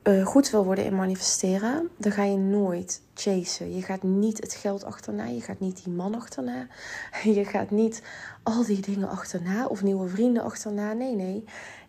uh, 0.03 0.25
goed 0.25 0.49
wil 0.49 0.65
worden 0.65 0.85
in 0.85 0.95
manifesteren, 0.95 1.89
dan 1.97 2.11
ga 2.11 2.23
je 2.23 2.37
nooit 2.37 3.01
chasen. 3.13 3.75
Je 3.75 3.81
gaat 3.81 4.03
niet 4.03 4.37
het 4.37 4.53
geld 4.53 4.83
achterna, 4.83 5.25
je 5.25 5.41
gaat 5.41 5.59
niet 5.59 5.83
die 5.83 5.93
man 5.93 6.15
achterna, 6.15 6.67
je 7.23 7.45
gaat 7.45 7.71
niet 7.71 8.01
al 8.43 8.65
die 8.65 8.81
dingen 8.81 9.09
achterna 9.09 9.65
of 9.67 9.83
nieuwe 9.83 10.07
vrienden 10.07 10.43
achterna. 10.43 10.93
Nee, 10.93 11.15
nee. 11.15 11.43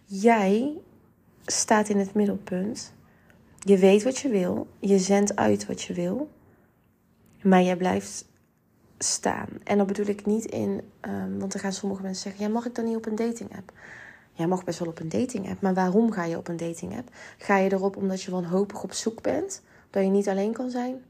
Jij 0.05 0.81
staat 1.47 1.89
in 1.89 1.99
het 1.99 2.15
middelpunt. 2.15 2.93
Je 3.59 3.79
weet 3.79 4.03
wat 4.03 4.19
je 4.19 4.29
wil, 4.29 4.67
je 4.79 4.99
zendt 4.99 5.37
uit 5.37 5.67
wat 5.67 5.83
je 5.83 5.95
wil, 5.95 6.31
maar 7.43 7.63
jij 7.63 7.77
blijft 7.77 8.25
staan. 8.99 9.49
En 9.65 9.79
dat 9.79 9.87
bedoel 9.87 10.07
ik 10.07 10.27
niet 10.27 10.45
in, 10.45 10.81
um, 11.01 11.39
want 11.39 11.53
dan 11.53 11.61
gaan 11.61 11.73
sommige 11.73 12.03
mensen 12.03 12.23
zeggen: 12.23 12.45
ja, 12.45 12.53
mag 12.53 12.67
ik 12.67 12.75
dan 12.75 12.85
niet 12.85 12.97
op 12.97 13.07
een 13.07 13.15
dating 13.15 13.57
app? 13.57 13.73
Jij 14.41 14.49
mag 14.49 14.65
best 14.65 14.79
wel 14.79 14.89
op 14.89 15.01
een 15.01 15.09
dating 15.09 15.51
app, 15.51 15.61
maar 15.61 15.75
waarom 15.75 16.13
ga 16.13 16.25
je 16.25 16.37
op 16.37 16.49
een 16.49 16.57
dating 16.57 16.97
app? 16.97 17.09
Ga 17.39 17.57
je 17.57 17.73
erop 17.73 17.97
omdat 17.97 18.23
je 18.23 18.31
wanhopig 18.31 18.83
op 18.83 18.93
zoek 18.93 19.23
bent, 19.23 19.63
dat 19.91 20.03
je 20.03 20.09
niet 20.09 20.29
alleen 20.29 20.53
kan 20.53 20.71
zijn? 20.71 21.05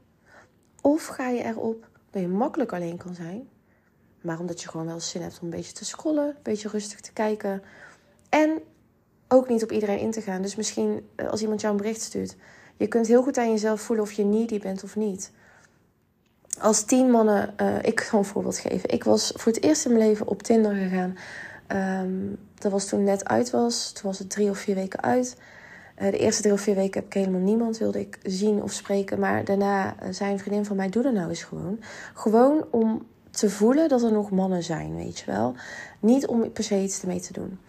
Of 0.81 1.05
ga 1.05 1.29
je 1.29 1.43
erop 1.43 1.87
dat 2.09 2.21
je 2.21 2.27
makkelijk 2.27 2.73
alleen 2.73 2.97
kan 2.97 3.13
zijn, 3.13 3.49
maar 4.21 4.39
omdat 4.39 4.61
je 4.61 4.69
gewoon 4.69 4.85
wel 4.85 4.99
zin 4.99 5.21
hebt 5.21 5.39
om 5.39 5.45
een 5.45 5.55
beetje 5.55 5.73
te 5.73 5.85
scrollen, 5.85 6.27
een 6.27 6.35
beetje 6.43 6.69
rustig 6.69 6.99
te 6.99 7.13
kijken 7.13 7.63
en 8.29 8.61
ook 9.27 9.49
niet 9.49 9.63
op 9.63 9.71
iedereen 9.71 9.99
in 9.99 10.11
te 10.11 10.21
gaan. 10.21 10.41
Dus 10.41 10.55
misschien 10.55 11.09
eh, 11.15 11.29
als 11.29 11.41
iemand 11.41 11.61
jou 11.61 11.73
een 11.73 11.81
bericht 11.81 12.01
stuurt, 12.01 12.35
Je 12.77 12.87
kunt 12.87 13.07
heel 13.07 13.23
goed 13.23 13.37
aan 13.37 13.51
jezelf 13.51 13.81
voelen 13.81 14.05
of 14.05 14.11
je 14.11 14.23
needy 14.23 14.59
bent 14.59 14.83
of 14.83 14.95
niet. 14.95 15.31
Als 16.59 16.83
tien 16.83 17.11
mannen, 17.11 17.53
uh, 17.61 17.83
ik 17.83 18.01
ga 18.01 18.17
een 18.17 18.25
voorbeeld 18.25 18.57
geven. 18.57 18.89
Ik 18.89 19.03
was 19.03 19.31
voor 19.35 19.51
het 19.51 19.63
eerst 19.63 19.85
in 19.85 19.91
mijn 19.91 20.07
leven 20.07 20.27
op 20.27 20.43
Tinder 20.43 20.75
gegaan. 20.75 21.17
Um, 21.73 22.37
dat 22.55 22.71
was 22.71 22.85
toen 22.87 23.03
net 23.03 23.25
uit 23.25 23.49
was. 23.49 23.91
Toen 23.91 24.03
was 24.03 24.19
het 24.19 24.29
drie 24.29 24.49
of 24.49 24.57
vier 24.57 24.75
weken 24.75 25.01
uit. 25.01 25.37
Uh, 26.01 26.11
de 26.11 26.17
eerste 26.17 26.41
drie 26.41 26.53
of 26.53 26.61
vier 26.61 26.75
weken 26.75 26.99
heb 26.99 27.05
ik 27.05 27.13
helemaal 27.13 27.41
niemand 27.41 27.77
wilde 27.77 27.99
ik 27.99 28.19
zien 28.23 28.63
of 28.63 28.71
spreken. 28.71 29.19
Maar 29.19 29.45
daarna 29.45 29.95
uh, 30.03 30.07
zei 30.11 30.31
een 30.31 30.39
vriendin 30.39 30.65
van 30.65 30.75
mij, 30.75 30.89
doe 30.89 31.03
dat 31.03 31.13
nou 31.13 31.29
eens 31.29 31.43
gewoon. 31.43 31.79
Gewoon 32.13 32.65
om 32.71 33.05
te 33.29 33.49
voelen 33.49 33.89
dat 33.89 34.03
er 34.03 34.11
nog 34.11 34.31
mannen 34.31 34.63
zijn, 34.63 34.95
weet 34.95 35.19
je 35.19 35.25
wel. 35.25 35.55
Niet 35.99 36.27
om 36.27 36.51
per 36.51 36.63
se 36.63 36.81
iets 36.81 37.01
ermee 37.01 37.19
te 37.19 37.33
doen. 37.33 37.59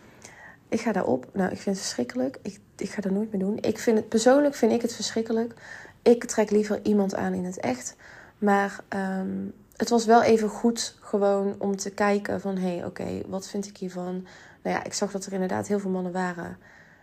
Ik 0.69 0.81
ga 0.81 0.93
daarop. 0.93 1.27
Nou, 1.33 1.51
ik 1.51 1.59
vind 1.59 1.77
het 1.77 1.85
verschrikkelijk. 1.85 2.39
Ik, 2.43 2.61
ik 2.77 2.91
ga 2.91 3.01
dat 3.01 3.13
nooit 3.13 3.33
meer 3.33 3.41
doen. 3.41 3.59
Ik 3.61 3.79
vind 3.79 3.97
het, 3.97 4.09
persoonlijk 4.09 4.55
vind 4.55 4.73
ik 4.73 4.83
het 4.83 4.95
verschrikkelijk. 4.95 5.55
Ik 6.03 6.25
trek 6.25 6.51
liever 6.51 6.81
iemand 6.83 7.15
aan 7.15 7.35
in 7.35 7.45
het 7.45 7.61
echt. 7.61 7.97
Maar 8.39 8.81
um, 8.89 9.55
het 9.77 9.89
was 9.89 10.05
wel 10.05 10.23
even 10.23 10.49
goed 10.49 10.97
gewoon 11.01 11.55
om 11.59 11.77
te 11.77 11.91
kijken 11.91 12.41
van... 12.41 12.57
hé, 12.57 12.77
hey, 12.77 12.85
oké, 12.85 13.23
wat 13.27 13.49
vind 13.49 13.67
ik 13.67 13.77
hiervan? 13.77 14.27
Nou 14.63 14.77
ja, 14.77 14.85
ik 14.85 14.93
zag 14.93 15.13
dat 15.13 15.27
er 15.27 15.33
inderdaad 15.33 15.67
heel 15.67 15.79
veel 15.79 15.91
mannen 15.91 16.13
waren. 16.13 16.59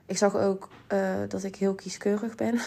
Ik 0.06 0.18
zag 0.18 0.36
ook 0.36 0.70
uh, 0.94 1.16
dat 1.28 1.44
ik 1.44 1.56
heel 1.56 1.76
kieskeurig 1.76 2.36
ben. 2.36 2.60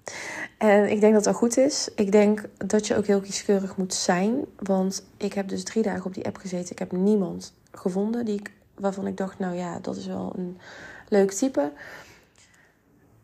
en 0.58 0.90
ik 0.90 1.00
denk 1.00 1.14
dat 1.14 1.24
dat 1.24 1.34
goed 1.34 1.56
is. 1.56 1.88
Ik 1.94 2.12
denk 2.12 2.44
dat 2.66 2.86
je 2.86 2.96
ook 2.96 3.06
heel 3.06 3.20
kieskeurig 3.20 3.76
moet 3.76 3.94
zijn. 3.94 4.44
Want 4.58 5.04
ik 5.16 5.32
heb 5.32 5.48
dus 5.48 5.64
drie 5.64 5.82
dagen 5.82 6.04
op 6.04 6.14
die 6.14 6.26
app 6.26 6.36
gezeten. 6.36 6.70
Ik 6.70 6.78
heb 6.78 6.92
niemand 6.92 7.52
gevonden 7.72 8.24
die 8.24 8.38
ik, 8.38 8.52
waarvan 8.74 9.06
ik 9.06 9.16
dacht... 9.16 9.38
nou 9.38 9.54
ja, 9.54 9.78
dat 9.78 9.96
is 9.96 10.06
wel 10.06 10.32
een 10.36 10.58
leuk 11.08 11.32
type. 11.32 11.72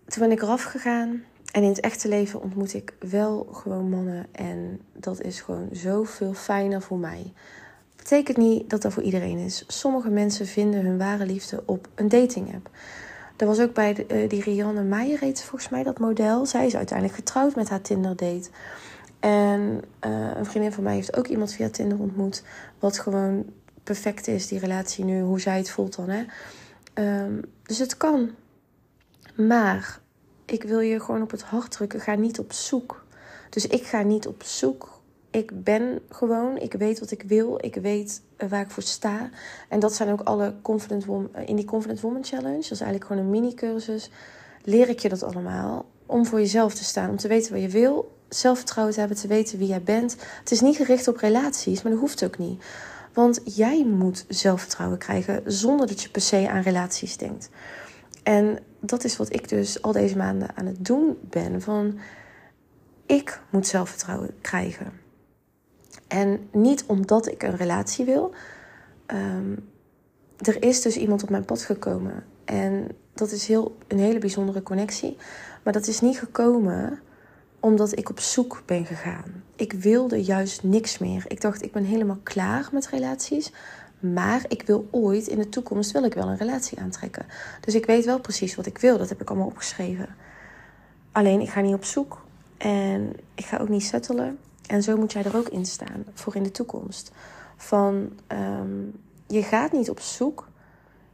Toen 0.06 0.22
ben 0.22 0.32
ik 0.32 0.42
eraf 0.42 0.62
gegaan. 0.62 1.24
En 1.52 1.62
in 1.62 1.68
het 1.68 1.80
echte 1.80 2.08
leven 2.08 2.42
ontmoet 2.42 2.74
ik 2.74 2.94
wel 2.98 3.48
gewoon 3.52 3.90
mannen. 3.90 4.26
En 4.32 4.80
dat 4.92 5.20
is 5.20 5.40
gewoon 5.40 5.68
zoveel 5.72 6.34
fijner 6.34 6.82
voor 6.82 6.98
mij. 6.98 7.32
Betekent 7.96 8.36
niet 8.36 8.70
dat 8.70 8.82
dat 8.82 8.92
voor 8.92 9.02
iedereen 9.02 9.38
is. 9.38 9.64
Sommige 9.66 10.10
mensen 10.10 10.46
vinden 10.46 10.84
hun 10.84 10.98
ware 10.98 11.26
liefde 11.26 11.62
op 11.66 11.88
een 11.94 12.08
dating 12.08 12.54
app. 12.54 12.70
Dat 13.36 13.48
was 13.48 13.60
ook 13.60 13.74
bij 13.74 13.94
de, 13.94 14.06
uh, 14.08 14.28
die 14.28 14.42
Rianne 14.42 14.82
Meijer, 14.82 15.20
heet 15.20 15.42
volgens 15.42 15.70
mij 15.70 15.82
dat 15.82 15.98
model. 15.98 16.46
Zij 16.46 16.66
is 16.66 16.76
uiteindelijk 16.76 17.18
getrouwd 17.18 17.54
met 17.54 17.68
haar 17.68 17.80
Tinder 17.80 18.16
date. 18.16 18.48
En 19.20 19.82
uh, 20.06 20.30
een 20.36 20.46
vriendin 20.46 20.72
van 20.72 20.82
mij 20.82 20.94
heeft 20.94 21.16
ook 21.16 21.26
iemand 21.26 21.52
via 21.52 21.68
Tinder 21.68 21.98
ontmoet. 21.98 22.42
Wat 22.78 22.98
gewoon 22.98 23.44
perfect 23.82 24.28
is, 24.28 24.46
die 24.48 24.58
relatie 24.58 25.04
nu, 25.04 25.20
hoe 25.20 25.40
zij 25.40 25.56
het 25.56 25.70
voelt 25.70 25.96
dan. 25.96 26.08
Hè? 26.08 26.24
Um, 27.24 27.44
dus 27.62 27.78
het 27.78 27.96
kan. 27.96 28.30
Maar 29.34 30.00
ik 30.52 30.62
wil 30.62 30.80
je 30.80 31.00
gewoon 31.00 31.22
op 31.22 31.30
het 31.30 31.42
hart 31.42 31.70
drukken. 31.70 32.00
Ga 32.00 32.14
niet 32.14 32.38
op 32.38 32.52
zoek. 32.52 33.04
Dus 33.50 33.66
ik 33.66 33.82
ga 33.82 34.02
niet 34.02 34.26
op 34.26 34.42
zoek. 34.42 35.00
Ik 35.30 35.64
ben 35.64 36.00
gewoon. 36.10 36.58
Ik 36.58 36.72
weet 36.72 37.00
wat 37.00 37.10
ik 37.10 37.22
wil. 37.22 37.58
Ik 37.60 37.74
weet 37.74 38.22
eh, 38.36 38.48
waar 38.48 38.60
ik 38.60 38.70
voor 38.70 38.82
sta. 38.82 39.30
En 39.68 39.80
dat 39.80 39.94
zijn 39.94 40.12
ook 40.12 40.20
alle 40.20 40.54
Confident 40.62 41.04
Woman, 41.04 41.34
eh, 41.34 41.48
in 41.48 41.56
die 41.56 41.64
Confident 41.64 42.00
Woman 42.00 42.24
Challenge. 42.24 42.62
Dat 42.62 42.70
is 42.70 42.80
eigenlijk 42.80 43.04
gewoon 43.04 43.22
een 43.22 43.30
mini-cursus. 43.30 44.10
Leer 44.64 44.88
ik 44.88 44.98
je 44.98 45.08
dat 45.08 45.22
allemaal. 45.22 45.84
Om 46.06 46.26
voor 46.26 46.38
jezelf 46.38 46.74
te 46.74 46.84
staan. 46.84 47.10
Om 47.10 47.16
te 47.16 47.28
weten 47.28 47.52
wat 47.52 47.62
je 47.62 47.68
wil. 47.68 48.16
Zelfvertrouwen 48.28 48.94
te 48.94 49.00
hebben. 49.00 49.18
Te 49.18 49.28
weten 49.28 49.58
wie 49.58 49.68
jij 49.68 49.82
bent. 49.82 50.16
Het 50.38 50.50
is 50.50 50.60
niet 50.60 50.76
gericht 50.76 51.08
op 51.08 51.16
relaties. 51.16 51.82
Maar 51.82 51.92
dat 51.92 52.00
hoeft 52.00 52.24
ook 52.24 52.38
niet. 52.38 52.64
Want 53.12 53.40
jij 53.44 53.84
moet 53.84 54.24
zelfvertrouwen 54.28 54.98
krijgen. 54.98 55.42
Zonder 55.46 55.86
dat 55.86 56.02
je 56.02 56.10
per 56.10 56.20
se 56.20 56.48
aan 56.50 56.62
relaties 56.62 57.16
denkt. 57.16 57.48
En 58.22 58.58
dat 58.82 59.04
is 59.04 59.16
wat 59.16 59.34
ik 59.34 59.48
dus 59.48 59.82
al 59.82 59.92
deze 59.92 60.16
maanden 60.16 60.56
aan 60.56 60.66
het 60.66 60.84
doen 60.84 61.18
ben. 61.20 61.62
Van 61.62 61.98
ik 63.06 63.40
moet 63.50 63.66
zelfvertrouwen 63.66 64.34
krijgen. 64.40 64.92
En 66.08 66.48
niet 66.52 66.84
omdat 66.86 67.26
ik 67.26 67.42
een 67.42 67.56
relatie 67.56 68.04
wil. 68.04 68.34
Um, 69.06 69.70
er 70.38 70.62
is 70.62 70.82
dus 70.82 70.96
iemand 70.96 71.22
op 71.22 71.30
mijn 71.30 71.44
pad 71.44 71.62
gekomen. 71.62 72.24
En 72.44 72.88
dat 73.14 73.30
is 73.30 73.46
heel, 73.46 73.76
een 73.88 73.98
hele 73.98 74.18
bijzondere 74.18 74.62
connectie. 74.62 75.16
Maar 75.62 75.72
dat 75.72 75.86
is 75.86 76.00
niet 76.00 76.18
gekomen 76.18 77.00
omdat 77.60 77.98
ik 77.98 78.10
op 78.10 78.20
zoek 78.20 78.62
ben 78.66 78.86
gegaan. 78.86 79.44
Ik 79.56 79.72
wilde 79.72 80.24
juist 80.24 80.62
niks 80.62 80.98
meer. 80.98 81.24
Ik 81.28 81.40
dacht, 81.40 81.62
ik 81.62 81.72
ben 81.72 81.84
helemaal 81.84 82.20
klaar 82.22 82.68
met 82.72 82.88
relaties. 82.88 83.52
Maar 84.02 84.44
ik 84.48 84.62
wil 84.62 84.88
ooit 84.90 85.26
in 85.26 85.38
de 85.38 85.48
toekomst 85.48 85.90
wil 85.90 86.04
ik 86.04 86.14
wel 86.14 86.28
een 86.28 86.36
relatie 86.36 86.78
aantrekken. 86.78 87.26
Dus 87.60 87.74
ik 87.74 87.86
weet 87.86 88.04
wel 88.04 88.20
precies 88.20 88.54
wat 88.54 88.66
ik 88.66 88.78
wil. 88.78 88.98
Dat 88.98 89.08
heb 89.08 89.20
ik 89.20 89.28
allemaal 89.28 89.48
opgeschreven. 89.48 90.08
Alleen 91.12 91.40
ik 91.40 91.48
ga 91.48 91.60
niet 91.60 91.74
op 91.74 91.84
zoek. 91.84 92.24
En 92.56 93.12
ik 93.34 93.44
ga 93.44 93.58
ook 93.58 93.68
niet 93.68 93.84
settelen. 93.84 94.38
En 94.66 94.82
zo 94.82 94.96
moet 94.96 95.12
jij 95.12 95.24
er 95.24 95.36
ook 95.36 95.48
in 95.48 95.66
staan 95.66 96.04
voor 96.14 96.36
in 96.36 96.42
de 96.42 96.50
toekomst. 96.50 97.10
Van 97.56 98.12
um, 98.28 98.92
je 99.26 99.42
gaat 99.42 99.72
niet 99.72 99.90
op 99.90 100.00
zoek. 100.00 100.48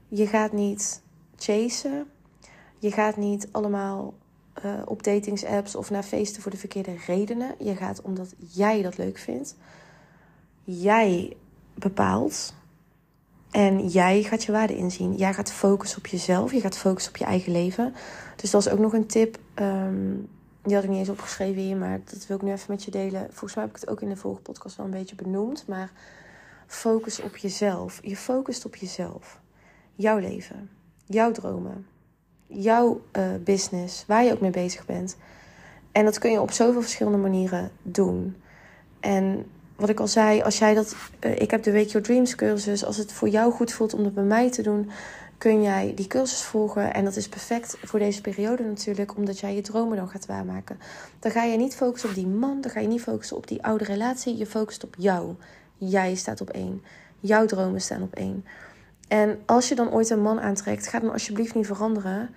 Je 0.08 0.26
gaat 0.26 0.52
niet 0.52 1.02
chasen. 1.36 2.06
Je 2.78 2.90
gaat 2.90 3.16
niet 3.16 3.48
allemaal 3.50 4.14
uh, 4.64 4.72
op 4.84 5.02
datingsapps 5.02 5.74
of 5.74 5.90
naar 5.90 6.02
feesten 6.02 6.42
voor 6.42 6.50
de 6.50 6.56
verkeerde 6.56 6.96
redenen. 7.06 7.54
Je 7.58 7.76
gaat 7.76 8.02
omdat 8.02 8.34
jij 8.38 8.82
dat 8.82 8.96
leuk 8.96 9.18
vindt. 9.18 9.56
Jij 10.64 11.36
bepaalt 11.74 12.54
en 13.50 13.88
jij 13.88 14.22
gaat 14.22 14.44
je 14.44 14.52
waarde 14.52 14.76
inzien. 14.76 15.14
Jij 15.14 15.34
gaat 15.34 15.52
focussen 15.52 15.98
op 15.98 16.06
jezelf. 16.06 16.52
Je 16.52 16.60
gaat 16.60 16.78
focussen 16.78 17.12
op 17.12 17.18
je 17.18 17.24
eigen 17.24 17.52
leven. 17.52 17.94
Dus 18.36 18.50
dat 18.50 18.66
is 18.66 18.72
ook 18.72 18.78
nog 18.78 18.92
een 18.92 19.06
tip. 19.06 19.38
Um, 19.54 20.28
die 20.62 20.74
had 20.74 20.84
ik 20.84 20.90
niet 20.90 20.98
eens 20.98 21.08
opgeschreven 21.08 21.62
hier, 21.62 21.76
maar 21.76 22.00
dat 22.04 22.26
wil 22.26 22.36
ik 22.36 22.42
nu 22.42 22.52
even 22.52 22.66
met 22.68 22.84
je 22.84 22.90
delen. 22.90 23.26
Volgens 23.30 23.54
mij 23.54 23.64
heb 23.64 23.74
ik 23.74 23.80
het 23.80 23.90
ook 23.90 24.00
in 24.00 24.08
de 24.08 24.16
vorige 24.16 24.42
podcast 24.42 24.76
wel 24.76 24.86
een 24.86 24.92
beetje 24.92 25.14
benoemd. 25.14 25.64
Maar 25.66 25.90
focus 26.66 27.20
op 27.20 27.36
jezelf. 27.36 27.98
Je 28.02 28.16
focust 28.16 28.64
op 28.64 28.76
jezelf. 28.76 29.40
Jouw 29.94 30.18
leven. 30.18 30.70
Jouw 31.06 31.32
dromen. 31.32 31.86
Jouw 32.46 33.00
uh, 33.12 33.24
business. 33.44 34.04
Waar 34.06 34.24
je 34.24 34.32
ook 34.32 34.40
mee 34.40 34.50
bezig 34.50 34.86
bent. 34.86 35.16
En 35.92 36.04
dat 36.04 36.18
kun 36.18 36.30
je 36.30 36.40
op 36.40 36.50
zoveel 36.50 36.80
verschillende 36.80 37.18
manieren 37.18 37.70
doen. 37.82 38.36
En 39.00 39.46
wat 39.78 39.88
ik 39.88 40.00
al 40.00 40.08
zei, 40.08 40.42
als 40.42 40.58
jij 40.58 40.74
dat. 40.74 40.96
Uh, 41.20 41.40
ik 41.40 41.50
heb 41.50 41.62
de 41.62 41.72
Wake 41.72 41.86
Your 41.86 42.06
Dreams 42.06 42.34
cursus. 42.34 42.84
Als 42.84 42.96
het 42.96 43.12
voor 43.12 43.28
jou 43.28 43.52
goed 43.52 43.72
voelt 43.72 43.94
om 43.94 44.02
dat 44.02 44.14
bij 44.14 44.24
mij 44.24 44.50
te 44.50 44.62
doen, 44.62 44.90
kun 45.38 45.62
jij 45.62 45.92
die 45.94 46.06
cursus 46.06 46.42
volgen. 46.42 46.94
En 46.94 47.04
dat 47.04 47.16
is 47.16 47.28
perfect 47.28 47.76
voor 47.82 47.98
deze 47.98 48.20
periode 48.20 48.62
natuurlijk, 48.62 49.16
omdat 49.16 49.38
jij 49.38 49.54
je 49.54 49.60
dromen 49.60 49.96
dan 49.96 50.08
gaat 50.08 50.26
waarmaken. 50.26 50.78
Dan 51.18 51.30
ga 51.30 51.44
je 51.44 51.56
niet 51.56 51.76
focussen 51.76 52.08
op 52.08 52.14
die 52.14 52.26
man, 52.26 52.60
dan 52.60 52.70
ga 52.70 52.80
je 52.80 52.88
niet 52.88 53.02
focussen 53.02 53.36
op 53.36 53.46
die 53.46 53.64
oude 53.64 53.84
relatie. 53.84 54.36
Je 54.36 54.46
focust 54.46 54.84
op 54.84 54.94
jou. 54.98 55.34
Jij 55.76 56.14
staat 56.14 56.40
op 56.40 56.50
één. 56.50 56.82
Jouw 57.20 57.46
dromen 57.46 57.80
staan 57.80 58.02
op 58.02 58.14
één. 58.14 58.44
En 59.08 59.38
als 59.46 59.68
je 59.68 59.74
dan 59.74 59.90
ooit 59.90 60.10
een 60.10 60.22
man 60.22 60.40
aantrekt, 60.40 60.86
ga 60.86 60.98
dan 60.98 61.12
alsjeblieft 61.12 61.54
niet 61.54 61.66
veranderen. 61.66 62.30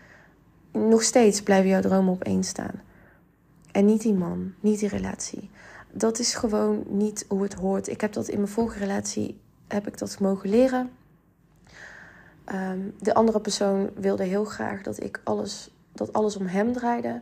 Nog 0.72 1.04
steeds 1.04 1.42
blijven 1.42 1.70
jouw 1.70 1.82
dromen 1.82 2.14
op 2.14 2.24
één 2.24 2.44
staan. 2.44 2.82
En 3.72 3.86
niet 3.86 4.02
die 4.02 4.14
man, 4.14 4.54
niet 4.60 4.80
die 4.80 4.90
relatie 4.90 5.50
dat 5.94 6.20
is 6.20 6.34
gewoon 6.34 6.84
niet 6.88 7.26
hoe 7.28 7.44
het 7.44 7.54
hoort. 7.54 7.88
Ik 7.88 8.02
heb 8.02 8.14
dat 8.14 8.28
in 8.28 8.38
mijn 8.38 8.52
vorige 8.52 8.80
relatie 8.80 9.40
heb 9.68 9.88
ik 9.88 9.98
dat 9.98 10.20
mogen 10.20 10.50
leren. 10.50 10.90
Um, 12.54 12.94
de 13.00 13.14
andere 13.14 13.40
persoon 13.40 13.90
wilde 13.96 14.24
heel 14.24 14.46
graag 14.46 14.82
dat 14.82 15.04
ik 15.04 15.22
alles, 15.24 15.72
dat 15.94 16.14
alles 16.14 16.36
om 16.36 16.46
hem 16.46 16.74
draaide. 16.74 17.22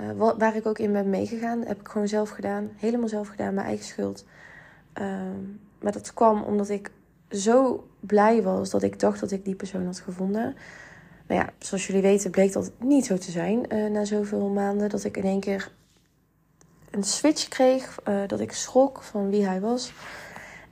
Uh, 0.00 0.32
waar 0.38 0.56
ik 0.56 0.66
ook 0.66 0.78
in 0.78 0.92
ben 0.92 1.10
meegegaan, 1.10 1.64
heb 1.64 1.80
ik 1.80 1.88
gewoon 1.88 2.08
zelf 2.08 2.30
gedaan. 2.30 2.70
Helemaal 2.76 3.08
zelf 3.08 3.28
gedaan, 3.28 3.54
mijn 3.54 3.66
eigen 3.66 3.84
schuld. 3.84 4.24
Um, 4.94 5.60
maar 5.80 5.92
dat 5.92 6.14
kwam 6.14 6.42
omdat 6.42 6.68
ik 6.68 6.90
zo 7.30 7.88
blij 8.00 8.42
was 8.42 8.70
dat 8.70 8.82
ik 8.82 9.00
dacht 9.00 9.20
dat 9.20 9.30
ik 9.30 9.44
die 9.44 9.54
persoon 9.54 9.84
had 9.84 10.00
gevonden. 10.00 10.54
Nou 11.26 11.40
ja, 11.40 11.52
zoals 11.58 11.86
jullie 11.86 12.02
weten 12.02 12.30
bleek 12.30 12.52
dat 12.52 12.70
niet 12.78 13.06
zo 13.06 13.16
te 13.16 13.30
zijn 13.30 13.74
uh, 13.74 13.90
na 13.90 14.04
zoveel 14.04 14.48
maanden. 14.48 14.88
Dat 14.88 15.04
ik 15.04 15.16
in 15.16 15.24
één 15.24 15.40
keer 15.40 15.72
een 16.94 17.02
switch 17.02 17.48
kreeg. 17.48 17.98
Uh, 18.08 18.26
dat 18.26 18.40
ik 18.40 18.52
schrok 18.52 19.02
van 19.02 19.30
wie 19.30 19.46
hij 19.46 19.60
was. 19.60 19.92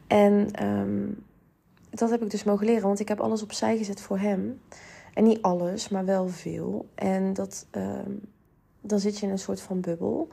En 0.06 0.64
um, 0.66 1.24
dat 1.90 2.10
heb 2.10 2.22
ik 2.22 2.30
dus 2.30 2.44
mogen 2.44 2.66
leren. 2.66 2.82
Want 2.82 3.00
ik 3.00 3.08
heb 3.08 3.20
alles 3.20 3.42
opzij 3.42 3.76
gezet 3.76 4.00
voor 4.00 4.18
hem. 4.18 4.60
En 5.14 5.24
niet 5.24 5.42
alles, 5.42 5.88
maar 5.88 6.04
wel 6.04 6.28
veel. 6.28 6.88
En 6.94 7.32
dat, 7.32 7.66
um, 7.70 8.20
dan 8.80 8.98
zit 8.98 9.18
je 9.18 9.26
in 9.26 9.32
een 9.32 9.38
soort 9.38 9.60
van 9.60 9.80
bubbel. 9.80 10.28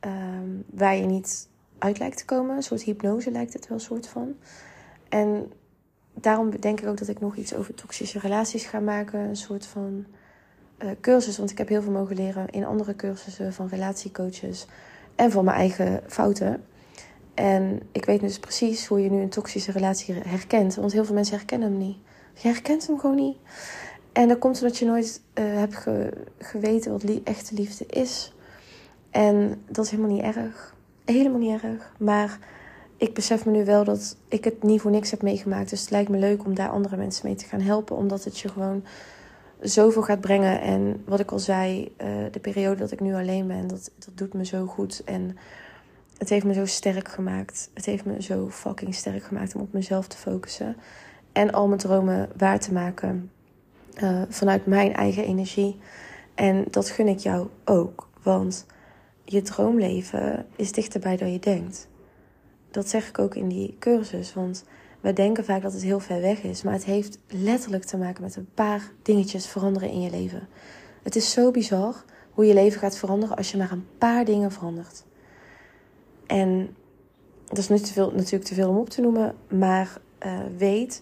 Um, 0.00 0.64
waar 0.70 0.96
je 0.96 1.06
niet 1.06 1.48
uit 1.78 1.98
lijkt 1.98 2.16
te 2.16 2.24
komen. 2.24 2.56
Een 2.56 2.62
soort 2.62 2.82
hypnose 2.82 3.30
lijkt 3.30 3.52
het 3.52 3.68
wel, 3.68 3.78
een 3.78 3.84
soort 3.84 4.06
van. 4.06 4.34
En 5.08 5.52
daarom 6.14 6.60
denk 6.60 6.80
ik 6.80 6.88
ook 6.88 6.98
dat 6.98 7.08
ik 7.08 7.20
nog 7.20 7.36
iets 7.36 7.54
over 7.54 7.74
toxische 7.74 8.18
relaties 8.18 8.64
ga 8.64 8.80
maken. 8.80 9.20
Een 9.20 9.36
soort 9.36 9.66
van 9.66 10.06
uh, 10.78 10.90
cursus. 11.00 11.38
Want 11.38 11.50
ik 11.50 11.58
heb 11.58 11.68
heel 11.68 11.82
veel 11.82 11.92
mogen 11.92 12.16
leren 12.16 12.50
in 12.50 12.64
andere 12.64 12.96
cursussen 12.96 13.52
van 13.52 13.68
relatiecoaches. 13.68 14.66
En 15.14 15.30
van 15.30 15.44
mijn 15.44 15.56
eigen 15.56 16.00
fouten. 16.06 16.64
En 17.34 17.80
ik 17.92 18.04
weet 18.04 18.20
dus 18.20 18.38
precies 18.38 18.86
hoe 18.86 19.02
je 19.02 19.10
nu 19.10 19.20
een 19.20 19.28
toxische 19.28 19.72
relatie 19.72 20.14
herkent. 20.14 20.74
Want 20.74 20.92
heel 20.92 21.04
veel 21.04 21.14
mensen 21.14 21.36
herkennen 21.36 21.68
hem 21.68 21.78
niet. 21.78 21.96
Je 22.34 22.48
herkent 22.48 22.86
hem 22.86 22.98
gewoon 22.98 23.16
niet. 23.16 23.36
En 24.12 24.28
dat 24.28 24.38
komt 24.38 24.60
omdat 24.60 24.78
je 24.78 24.84
nooit 24.84 25.20
uh, 25.34 25.44
hebt 25.44 25.76
ge 25.76 26.10
geweten 26.38 26.92
wat 26.92 27.04
echte 27.24 27.54
liefde 27.54 27.86
is. 27.86 28.34
En 29.10 29.62
dat 29.68 29.84
is 29.84 29.90
helemaal 29.90 30.12
niet 30.12 30.22
erg. 30.22 30.74
Helemaal 31.04 31.38
niet 31.38 31.62
erg. 31.62 31.92
Maar 31.98 32.38
ik 32.96 33.14
besef 33.14 33.44
me 33.44 33.52
nu 33.52 33.64
wel 33.64 33.84
dat 33.84 34.16
ik 34.28 34.44
het 34.44 34.62
niet 34.62 34.80
voor 34.80 34.90
niks 34.90 35.10
heb 35.10 35.22
meegemaakt. 35.22 35.70
Dus 35.70 35.80
het 35.80 35.90
lijkt 35.90 36.08
me 36.08 36.18
leuk 36.18 36.44
om 36.44 36.54
daar 36.54 36.68
andere 36.68 36.96
mensen 36.96 37.26
mee 37.26 37.34
te 37.34 37.44
gaan 37.44 37.60
helpen. 37.60 37.96
Omdat 37.96 38.24
het 38.24 38.38
je 38.38 38.48
gewoon 38.48 38.84
zoveel 39.64 40.02
gaat 40.02 40.20
brengen. 40.20 40.60
En 40.60 41.02
wat 41.06 41.20
ik 41.20 41.30
al 41.30 41.38
zei, 41.38 41.94
uh, 42.02 42.06
de 42.30 42.40
periode 42.40 42.76
dat 42.76 42.92
ik 42.92 43.00
nu 43.00 43.14
alleen 43.14 43.46
ben, 43.46 43.66
dat, 43.66 43.90
dat 43.98 44.16
doet 44.16 44.34
me 44.34 44.44
zo 44.44 44.66
goed. 44.66 45.02
En 45.04 45.36
het 46.18 46.28
heeft 46.28 46.44
me 46.44 46.54
zo 46.54 46.66
sterk 46.66 47.08
gemaakt. 47.08 47.70
Het 47.74 47.84
heeft 47.84 48.04
me 48.04 48.22
zo 48.22 48.50
fucking 48.50 48.94
sterk 48.94 49.22
gemaakt 49.22 49.54
om 49.54 49.60
op 49.60 49.72
mezelf 49.72 50.08
te 50.08 50.16
focussen. 50.16 50.76
En 51.32 51.52
al 51.52 51.66
mijn 51.66 51.80
dromen 51.80 52.28
waar 52.36 52.58
te 52.58 52.72
maken. 52.72 53.30
Uh, 54.02 54.22
vanuit 54.28 54.66
mijn 54.66 54.94
eigen 54.94 55.24
energie. 55.24 55.78
En 56.34 56.64
dat 56.70 56.90
gun 56.90 57.08
ik 57.08 57.18
jou 57.18 57.48
ook. 57.64 58.08
Want 58.22 58.66
je 59.24 59.42
droomleven 59.42 60.46
is 60.56 60.72
dichterbij 60.72 61.16
dan 61.16 61.32
je 61.32 61.38
denkt. 61.38 61.88
Dat 62.70 62.88
zeg 62.88 63.08
ik 63.08 63.18
ook 63.18 63.34
in 63.34 63.48
die 63.48 63.76
cursus. 63.78 64.34
Want 64.34 64.64
we 65.04 65.12
denken 65.12 65.44
vaak 65.44 65.62
dat 65.62 65.72
het 65.72 65.82
heel 65.82 66.00
ver 66.00 66.20
weg 66.20 66.42
is. 66.42 66.62
Maar 66.62 66.72
het 66.72 66.84
heeft 66.84 67.18
letterlijk 67.28 67.84
te 67.84 67.96
maken 67.96 68.22
met 68.22 68.36
een 68.36 68.48
paar 68.54 68.92
dingetjes 69.02 69.46
veranderen 69.46 69.90
in 69.90 70.00
je 70.00 70.10
leven. 70.10 70.48
Het 71.02 71.16
is 71.16 71.30
zo 71.30 71.50
bizar 71.50 72.04
hoe 72.30 72.46
je 72.46 72.54
leven 72.54 72.78
gaat 72.78 72.96
veranderen 72.96 73.36
als 73.36 73.50
je 73.50 73.56
maar 73.56 73.72
een 73.72 73.86
paar 73.98 74.24
dingen 74.24 74.52
verandert. 74.52 75.04
En 76.26 76.76
dat 77.46 77.58
is 77.58 77.68
niet 77.68 77.86
te 77.86 77.92
veel, 77.92 78.10
natuurlijk 78.10 78.44
te 78.44 78.54
veel 78.54 78.68
om 78.68 78.76
op 78.76 78.90
te 78.90 79.00
noemen. 79.00 79.34
Maar 79.48 80.00
uh, 80.26 80.38
weet, 80.56 81.00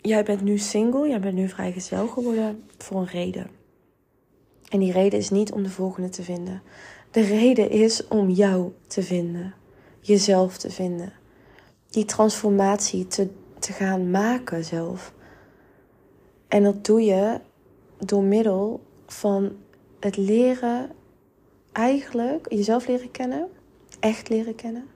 jij 0.00 0.24
bent 0.24 0.40
nu 0.40 0.58
single, 0.58 1.08
jij 1.08 1.20
bent 1.20 1.34
nu 1.34 1.48
vrijgezel 1.48 2.06
geworden 2.06 2.64
voor 2.78 3.00
een 3.00 3.06
reden. 3.06 3.50
En 4.68 4.78
die 4.78 4.92
reden 4.92 5.18
is 5.18 5.30
niet 5.30 5.52
om 5.52 5.62
de 5.62 5.70
volgende 5.70 6.08
te 6.08 6.22
vinden. 6.22 6.62
De 7.10 7.22
reden 7.22 7.70
is 7.70 8.06
om 8.06 8.30
jou 8.30 8.72
te 8.86 9.02
vinden. 9.02 9.54
Jezelf 10.00 10.58
te 10.58 10.70
vinden. 10.70 11.19
Die 11.90 12.04
transformatie 12.04 13.06
te, 13.06 13.28
te 13.58 13.72
gaan 13.72 14.10
maken 14.10 14.64
zelf. 14.64 15.12
En 16.48 16.62
dat 16.62 16.84
doe 16.84 17.02
je 17.02 17.40
door 17.98 18.22
middel 18.22 18.80
van 19.06 19.52
het 20.00 20.16
leren, 20.16 20.90
eigenlijk 21.72 22.46
jezelf 22.52 22.86
leren 22.86 23.10
kennen, 23.10 23.48
echt 24.00 24.28
leren 24.28 24.54
kennen. 24.54 24.86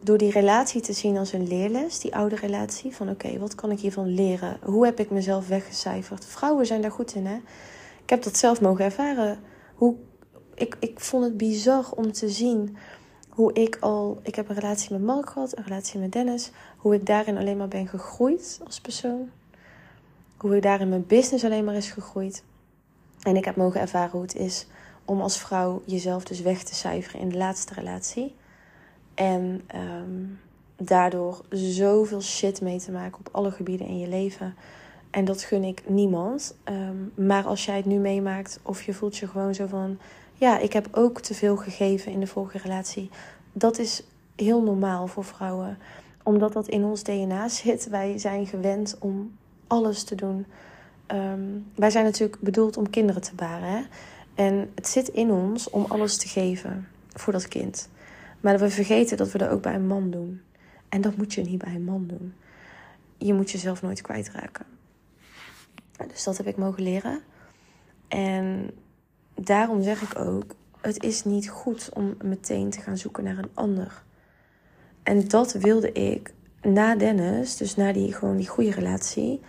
Door 0.00 0.18
die 0.18 0.30
relatie 0.30 0.80
te 0.80 0.92
zien 0.92 1.16
als 1.16 1.32
een 1.32 1.48
leerles, 1.48 1.98
die 1.98 2.16
oude 2.16 2.36
relatie, 2.36 2.94
van 2.96 3.10
oké, 3.10 3.38
wat 3.38 3.54
kan 3.54 3.70
ik 3.70 3.80
hiervan 3.80 4.14
leren? 4.14 4.58
Hoe 4.62 4.84
heb 4.84 5.00
ik 5.00 5.10
mezelf 5.10 5.48
weggecijferd? 5.48 6.24
Vrouwen 6.24 6.66
zijn 6.66 6.82
daar 6.82 6.90
goed 6.90 7.14
in, 7.14 7.26
hè? 7.26 7.36
Ik 8.02 8.10
heb 8.10 8.22
dat 8.22 8.36
zelf 8.36 8.60
mogen 8.60 8.84
ervaren. 8.84 9.38
Hoe, 9.74 9.96
ik, 10.54 10.76
ik 10.80 11.00
vond 11.00 11.24
het 11.24 11.36
bizar 11.36 11.90
om 11.94 12.12
te 12.12 12.28
zien 12.28 12.76
hoe 13.34 13.52
ik 13.52 13.76
al. 13.80 14.20
Ik 14.22 14.34
heb 14.34 14.48
een 14.48 14.54
relatie 14.54 14.92
met 14.92 15.02
Mark 15.02 15.30
gehad, 15.30 15.56
een 15.56 15.64
relatie 15.64 16.00
met 16.00 16.12
Dennis. 16.12 16.50
Hoe 16.76 16.94
ik 16.94 17.06
daarin 17.06 17.36
alleen 17.36 17.56
maar 17.56 17.68
ben 17.68 17.88
gegroeid 17.88 18.60
als 18.64 18.80
persoon. 18.80 19.30
Hoe 20.36 20.56
ik 20.56 20.62
daarin 20.62 20.88
mijn 20.88 21.06
business 21.06 21.44
alleen 21.44 21.64
maar 21.64 21.74
is 21.74 21.90
gegroeid. 21.90 22.44
En 23.22 23.36
ik 23.36 23.44
heb 23.44 23.56
mogen 23.56 23.80
ervaren 23.80 24.10
hoe 24.10 24.22
het 24.22 24.34
is 24.34 24.66
om 25.04 25.20
als 25.20 25.38
vrouw 25.38 25.82
jezelf 25.84 26.24
dus 26.24 26.40
weg 26.40 26.62
te 26.62 26.74
cijferen 26.74 27.20
in 27.20 27.28
de 27.28 27.36
laatste 27.36 27.74
relatie. 27.74 28.34
En 29.14 29.62
um, 29.74 30.40
daardoor 30.76 31.44
zoveel 31.50 32.22
shit 32.22 32.60
mee 32.60 32.78
te 32.78 32.92
maken 32.92 33.18
op 33.18 33.28
alle 33.32 33.50
gebieden 33.50 33.86
in 33.86 33.98
je 33.98 34.08
leven. 34.08 34.54
En 35.10 35.24
dat 35.24 35.42
gun 35.42 35.64
ik 35.64 35.82
niemand. 35.88 36.54
Um, 36.64 37.12
maar 37.26 37.44
als 37.44 37.64
jij 37.64 37.76
het 37.76 37.84
nu 37.84 37.96
meemaakt 37.96 38.60
of 38.62 38.82
je 38.82 38.94
voelt 38.94 39.16
je 39.16 39.26
gewoon 39.26 39.54
zo 39.54 39.66
van... 39.66 39.98
Ja, 40.42 40.58
ik 40.58 40.72
heb 40.72 40.88
ook 40.90 41.20
te 41.20 41.34
veel 41.34 41.56
gegeven 41.56 42.12
in 42.12 42.20
de 42.20 42.26
vorige 42.26 42.58
relatie. 42.58 43.10
Dat 43.52 43.78
is 43.78 44.02
heel 44.36 44.62
normaal 44.62 45.06
voor 45.06 45.24
vrouwen. 45.24 45.78
Omdat 46.22 46.52
dat 46.52 46.68
in 46.68 46.84
ons 46.84 47.02
DNA 47.02 47.48
zit. 47.48 47.88
Wij 47.88 48.18
zijn 48.18 48.46
gewend 48.46 48.96
om 48.98 49.36
alles 49.66 50.04
te 50.04 50.14
doen. 50.14 50.46
Um, 51.12 51.66
wij 51.74 51.90
zijn 51.90 52.04
natuurlijk 52.04 52.40
bedoeld 52.40 52.76
om 52.76 52.90
kinderen 52.90 53.22
te 53.22 53.34
baren. 53.34 53.68
Hè? 53.68 53.82
En 54.34 54.70
het 54.74 54.88
zit 54.88 55.08
in 55.08 55.30
ons 55.30 55.70
om 55.70 55.84
alles 55.88 56.16
te 56.16 56.28
geven 56.28 56.88
voor 57.12 57.32
dat 57.32 57.48
kind. 57.48 57.88
Maar 58.40 58.58
we 58.58 58.70
vergeten 58.70 59.16
dat 59.16 59.32
we 59.32 59.38
dat 59.38 59.48
ook 59.48 59.62
bij 59.62 59.74
een 59.74 59.86
man 59.86 60.10
doen. 60.10 60.40
En 60.88 61.00
dat 61.00 61.16
moet 61.16 61.34
je 61.34 61.42
niet 61.42 61.64
bij 61.64 61.74
een 61.74 61.84
man 61.84 62.06
doen. 62.06 62.34
Je 63.18 63.34
moet 63.34 63.50
jezelf 63.50 63.82
nooit 63.82 64.00
kwijtraken. 64.00 64.66
Dus 66.08 66.24
dat 66.24 66.36
heb 66.36 66.46
ik 66.46 66.56
mogen 66.56 66.82
leren. 66.82 67.20
En 68.08 68.70
daarom 69.44 69.82
zeg 69.82 70.02
ik 70.02 70.18
ook: 70.18 70.54
het 70.80 71.02
is 71.02 71.24
niet 71.24 71.48
goed 71.48 71.90
om 71.92 72.14
meteen 72.22 72.70
te 72.70 72.80
gaan 72.80 72.98
zoeken 72.98 73.24
naar 73.24 73.38
een 73.38 73.50
ander. 73.54 74.02
En 75.02 75.28
dat 75.28 75.52
wilde 75.52 75.92
ik 75.92 76.32
na 76.62 76.96
Dennis, 76.96 77.56
dus 77.56 77.76
na 77.76 77.92
die, 77.92 78.12
gewoon 78.12 78.36
die 78.36 78.48
goede 78.48 78.70
relatie, 78.70 79.40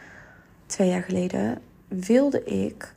twee 0.66 0.90
jaar 0.90 1.04
geleden, 1.04 1.62
wilde 1.88 2.44
ik 2.44 2.96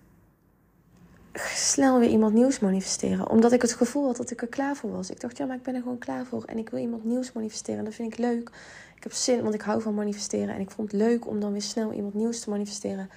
snel 1.55 1.99
weer 1.99 2.09
iemand 2.09 2.35
nieuws 2.35 2.59
manifesteren. 2.59 3.31
Omdat 3.31 3.53
ik 3.53 3.63
het 3.63 3.73
gevoel 3.73 4.07
had 4.07 4.17
dat 4.17 4.31
ik 4.31 4.43
er 4.43 4.49
klaar 4.49 4.77
voor 4.77 4.91
was. 4.91 5.11
Ik 5.11 5.21
dacht, 5.21 5.37
ja, 5.37 5.47
maar 5.47 5.57
ik 5.57 5.63
ben 5.63 5.75
er 5.75 5.83
gewoon 5.83 5.99
klaar 5.99 6.27
voor. 6.27 6.45
En 6.45 6.59
ik 6.59 6.69
wil 6.69 6.81
iemand 6.81 7.05
nieuws 7.05 7.33
manifesteren. 7.33 7.85
Dat 7.85 7.95
vind 7.95 8.13
ik 8.13 8.19
leuk. 8.19 8.51
Ik 8.97 9.03
heb 9.03 9.13
zin, 9.13 9.43
want 9.43 9.55
ik 9.55 9.61
hou 9.61 9.83
van 9.83 9.95
manifesteren. 9.95 10.55
En 10.55 10.61
ik 10.61 10.71
vond 10.71 10.93
het 10.93 11.01
leuk 11.01 11.27
om 11.27 11.41
dan 11.41 11.53
weer 11.53 11.63
snel 11.63 11.93
iemand 11.93 12.15
nieuws 12.15 12.41
te 12.41 12.51
manifesteren. 12.51 13.11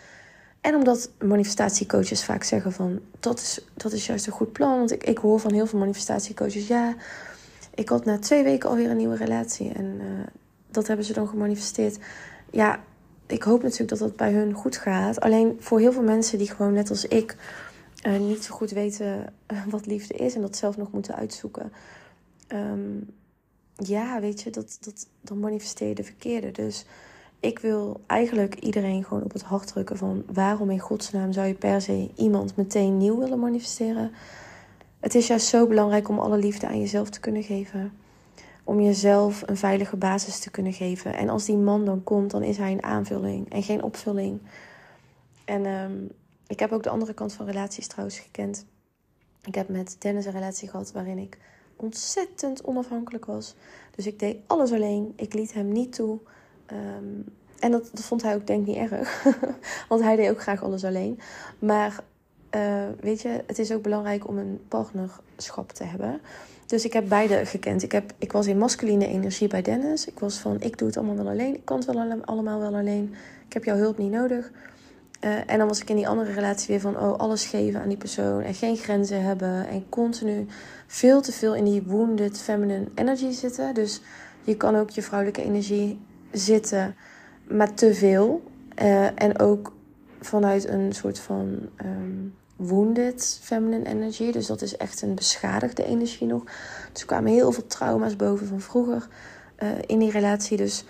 En 0.62 0.76
omdat 0.76 1.12
manifestatiecoaches 1.20 2.24
vaak 2.24 2.44
zeggen 2.44 2.72
van 2.72 3.00
dat 3.20 3.40
is, 3.40 3.66
dat 3.74 3.92
is 3.92 4.06
juist 4.06 4.28
een 4.28 4.34
goed 4.34 4.52
plan. 4.52 4.78
Want 4.78 4.92
ik, 4.92 5.04
ik 5.04 5.18
hoor 5.18 5.40
van 5.40 5.54
heel 5.54 5.66
veel 5.66 5.80
manifestatiecoaches, 5.80 6.68
ja, 6.68 6.96
ik 7.76 7.90
had 7.90 8.06
na 8.06 8.20
twee 8.20 8.44
weken 8.44 8.70
alweer 8.70 8.90
een 8.90 8.98
nieuwe 8.98 9.16
relatie. 9.16 9.72
En 9.74 9.86
uh, 9.86 10.08
dat 10.72 10.88
hebben 10.88 11.06
ze 11.06 11.14
dan 11.14 11.28
gemanifesteerd. 11.28 11.98
Ja, 12.52 12.84
ik 13.28 13.44
hoop 13.44 13.62
natuurlijk 13.62 13.90
dat 13.90 14.00
dat 14.00 14.16
bij 14.16 14.32
hun 14.32 14.54
goed 14.54 14.78
gaat. 14.78 15.20
Alleen 15.20 15.58
voor 15.60 15.80
heel 15.80 15.92
veel 15.92 16.04
mensen 16.04 16.38
die 16.38 16.50
gewoon 16.50 16.74
net 16.74 16.90
als 16.90 17.06
ik 17.06 17.36
uh, 18.08 18.20
niet 18.20 18.44
zo 18.44 18.54
goed 18.54 18.72
weten 18.72 19.34
eh, 19.46 19.58
wat 19.66 19.86
liefde 19.86 20.14
is 20.14 20.36
en 20.36 20.42
dat 20.42 20.58
zelf 20.58 20.78
nog 20.78 20.92
moeten 20.92 21.16
uitzoeken. 21.16 21.72
Um, 22.48 23.10
ja, 23.76 24.20
weet 24.20 24.42
je, 24.42 24.50
dat, 24.50 24.78
dat, 24.82 25.08
dan 25.22 25.40
manifesteer 25.40 25.88
je 25.88 25.96
de 25.96 26.04
verkeerde. 26.04 26.52
Dus 26.52 26.86
ik 27.40 27.60
wil 27.60 28.02
eigenlijk 28.08 28.56
iedereen 28.56 29.04
gewoon 29.04 29.24
op 29.24 29.34
het 29.34 29.42
hart 29.42 29.68
drukken 29.68 29.98
van 29.98 30.24
waarom 30.34 30.70
in 30.70 30.80
godsnaam 30.80 31.32
zou 31.32 31.48
je 31.48 31.54
per 31.54 31.82
se 31.82 32.10
iemand 32.16 32.56
meteen 32.56 32.98
nieuw 32.98 33.18
willen 33.18 33.40
manifesteren. 33.40 34.12
Het 35.00 35.16
is 35.16 35.28
juist 35.28 35.48
zo 35.48 35.68
belangrijk 35.68 36.10
om 36.10 36.20
alle 36.20 36.38
liefde 36.38 36.68
aan 36.68 36.80
jezelf 36.80 37.10
te 37.10 37.20
kunnen 37.20 37.44
geven. 37.44 37.94
Om 38.64 38.82
jezelf 38.82 39.44
een 39.46 39.58
veilige 39.58 39.98
basis 39.98 40.40
te 40.40 40.52
kunnen 40.52 40.74
geven. 40.74 41.14
En 41.14 41.30
als 41.30 41.46
die 41.46 41.58
man 41.58 41.86
dan 41.86 42.04
komt, 42.04 42.32
dan 42.32 42.44
is 42.44 42.58
hij 42.58 42.72
een 42.72 42.84
aanvulling 42.84 43.52
en 43.54 43.64
geen 43.64 43.84
opvulling. 43.84 44.40
En 45.46 45.66
um, 45.66 46.12
ik 46.48 46.60
heb 46.60 46.72
ook 46.72 46.84
de 46.84 46.90
andere 46.90 47.14
kant 47.14 47.34
van 47.34 47.46
relaties 47.46 47.88
trouwens 47.88 48.20
gekend. 48.20 48.66
Ik 49.44 49.56
heb 49.56 49.70
met 49.70 49.96
Dennis 50.00 50.26
een 50.26 50.32
relatie 50.32 50.70
gehad 50.70 50.92
waarin 50.92 51.18
ik 51.18 51.38
ontzettend 51.76 52.64
onafhankelijk 52.64 53.26
was. 53.26 53.56
Dus 53.96 54.08
ik 54.08 54.20
deed 54.20 54.38
alles 54.48 54.72
alleen. 54.72 55.14
Ik 55.16 55.34
liet 55.34 55.54
hem 55.54 55.72
niet 55.72 55.94
toe. 55.94 56.20
Um, 56.72 57.26
en 57.60 57.72
dat, 57.72 57.90
dat, 57.92 58.04
vond 58.04 58.22
hij 58.22 58.36
ook 58.36 58.48
denk 58.48 58.68
ik 58.68 58.68
niet 58.68 58.92
erg. 58.92 59.24
Want 59.90 60.02
hij 60.02 60.16
deed 60.16 60.30
ook 60.30 60.42
graag 60.42 60.64
alles 60.64 60.84
alleen. 60.84 61.20
Maar 61.60 62.04
uh, 62.56 62.84
weet 63.00 63.22
je, 63.22 63.44
het 63.48 63.60
is 63.60 63.72
ook 63.72 63.82
belangrijk 63.82 64.28
om 64.28 64.38
een 64.38 64.60
partnerschap 64.68 65.72
te 65.72 65.84
hebben. 65.84 66.22
Dus 66.66 66.86
ik 66.86 66.94
heb 66.94 67.10
beide 67.10 67.46
gekend. 67.46 67.84
Ik, 67.84 67.92
heb, 67.92 68.14
ik 68.18 68.32
was 68.32 68.48
in 68.48 68.58
masculine 68.58 69.08
energie 69.08 69.48
bij 69.48 69.62
Dennis. 69.62 70.06
Ik 70.06 70.20
was 70.20 70.38
van, 70.38 70.62
ik 70.62 70.78
doe 70.78 70.88
het 70.88 70.98
allemaal 70.98 71.16
wel 71.16 71.28
alleen. 71.28 71.56
Ik 71.56 71.66
kan 71.66 71.78
het 71.78 71.86
wel 71.86 72.22
allemaal 72.26 72.60
wel 72.60 72.76
alleen. 72.76 73.16
Ik 73.48 73.54
heb 73.54 73.64
jouw 73.64 73.76
hulp 73.76 73.98
niet 73.98 74.12
nodig. 74.12 74.52
Uh, 75.24 75.50
en 75.50 75.58
dan 75.58 75.68
was 75.68 75.82
ik 75.82 75.90
in 75.90 75.96
die 75.96 76.08
andere 76.08 76.32
relatie 76.32 76.68
weer 76.68 76.80
van, 76.80 76.98
oh, 77.00 77.18
alles 77.18 77.46
geven 77.46 77.82
aan 77.82 77.88
die 77.88 77.98
persoon. 77.98 78.42
En 78.42 78.54
geen 78.54 78.78
grenzen 78.78 79.24
hebben. 79.24 79.68
En 79.68 79.90
continu 79.90 80.48
veel 80.88 81.22
te 81.22 81.32
veel 81.32 81.56
in 81.56 81.64
die 81.64 81.82
wounded 81.82 82.40
feminine 82.40 82.88
energy 82.96 83.32
zitten. 83.32 83.74
Dus 83.74 84.02
je 84.44 84.58
kan 84.58 84.76
ook 84.76 84.90
je 84.90 85.02
vrouwelijke 85.02 85.44
energie 85.44 86.00
zitten, 86.32 86.96
maar 87.48 87.74
te 87.74 87.94
veel. 87.94 88.44
Uh, 88.82 89.22
en 89.22 89.40
ook 89.40 89.74
vanuit 90.22 90.68
een 90.68 90.94
soort 90.94 91.20
van 91.20 91.70
um, 91.86 92.36
wounded 92.56 93.40
feminine 93.42 93.86
energy. 93.90 94.32
Dus 94.32 94.48
dat 94.48 94.62
is 94.62 94.78
echt 94.78 95.02
een 95.02 95.16
beschadigde 95.16 95.86
energie 95.86 96.28
nog. 96.28 96.44
Dus 96.92 97.02
er 97.02 97.08
kwamen 97.08 97.32
heel 97.32 97.52
veel 97.52 97.68
trauma's 97.68 98.16
boven 98.16 98.48
van 98.48 98.62
vroeger 98.62 99.08
uh, 99.64 99.70
in 99.86 100.00
die 100.00 100.12
relatie. 100.12 100.58
Dus, 100.58 100.86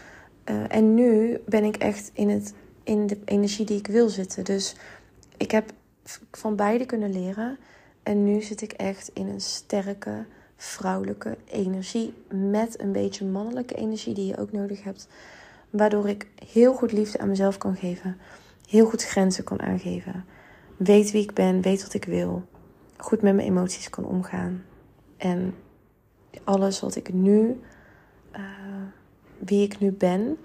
uh, 0.46 0.56
en 0.68 0.94
nu 0.94 1.38
ben 1.46 1.64
ik 1.64 1.76
echt 1.76 2.12
in, 2.14 2.30
het, 2.30 2.54
in 2.84 3.08
de 3.08 3.18
energie 3.26 3.66
die 3.66 3.78
ik 3.78 3.88
wil 3.88 4.10
zitten. 4.10 4.44
Dus 4.44 4.76
ik 5.38 5.52
heb 5.52 5.72
van 6.32 6.56
beide 6.56 6.86
kunnen 6.86 7.12
leren. 7.12 7.58
En 8.04 8.24
nu 8.24 8.42
zit 8.42 8.62
ik 8.62 8.72
echt 8.72 9.12
in 9.14 9.28
een 9.28 9.42
sterke 9.42 10.26
vrouwelijke 10.62 11.38
energie. 11.46 12.14
Met 12.30 12.80
een 12.80 12.92
beetje 12.92 13.26
mannelijke 13.26 13.76
energie 13.76 14.14
die 14.14 14.26
je 14.26 14.38
ook 14.38 14.52
nodig 14.52 14.84
hebt. 14.84 15.08
Waardoor 15.70 16.10
ik 16.10 16.28
heel 16.46 16.74
goed 16.74 16.92
liefde 16.92 17.20
aan 17.20 17.28
mezelf 17.28 17.58
kan 17.58 17.76
geven. 17.76 18.18
Heel 18.68 18.86
goed 18.86 19.04
grenzen 19.04 19.44
kan 19.44 19.62
aangeven. 19.62 20.26
Weet 20.78 21.12
wie 21.12 21.24
ik 21.24 21.34
ben, 21.34 21.62
weet 21.62 21.82
wat 21.82 21.94
ik 21.94 22.06
wil. 22.06 22.44
goed 22.98 23.22
met 23.22 23.36
mijn 23.36 23.48
emoties 23.48 23.90
kan 23.90 24.06
omgaan. 24.06 24.64
En 25.18 25.56
alles 26.44 26.80
wat 26.80 26.96
ik 26.96 27.14
nu, 27.14 27.62
uh, 28.36 28.42
wie 29.38 29.64
ik 29.64 29.80
nu 29.80 29.92
ben, 29.92 30.38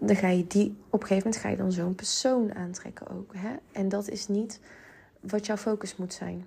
dan 0.00 0.16
ga 0.16 0.28
je 0.28 0.46
die, 0.46 0.76
op 0.90 1.00
een 1.00 1.06
gegeven 1.06 1.30
moment 1.30 1.36
ga 1.36 1.48
je 1.48 1.56
dan 1.56 1.72
zo'n 1.72 1.94
persoon 1.94 2.54
aantrekken 2.54 3.08
ook. 3.08 3.32
Hè? 3.36 3.54
En 3.72 3.88
dat 3.88 4.08
is 4.08 4.28
niet 4.28 4.60
wat 5.20 5.46
jouw 5.46 5.56
focus 5.56 5.96
moet 5.96 6.12
zijn. 6.12 6.46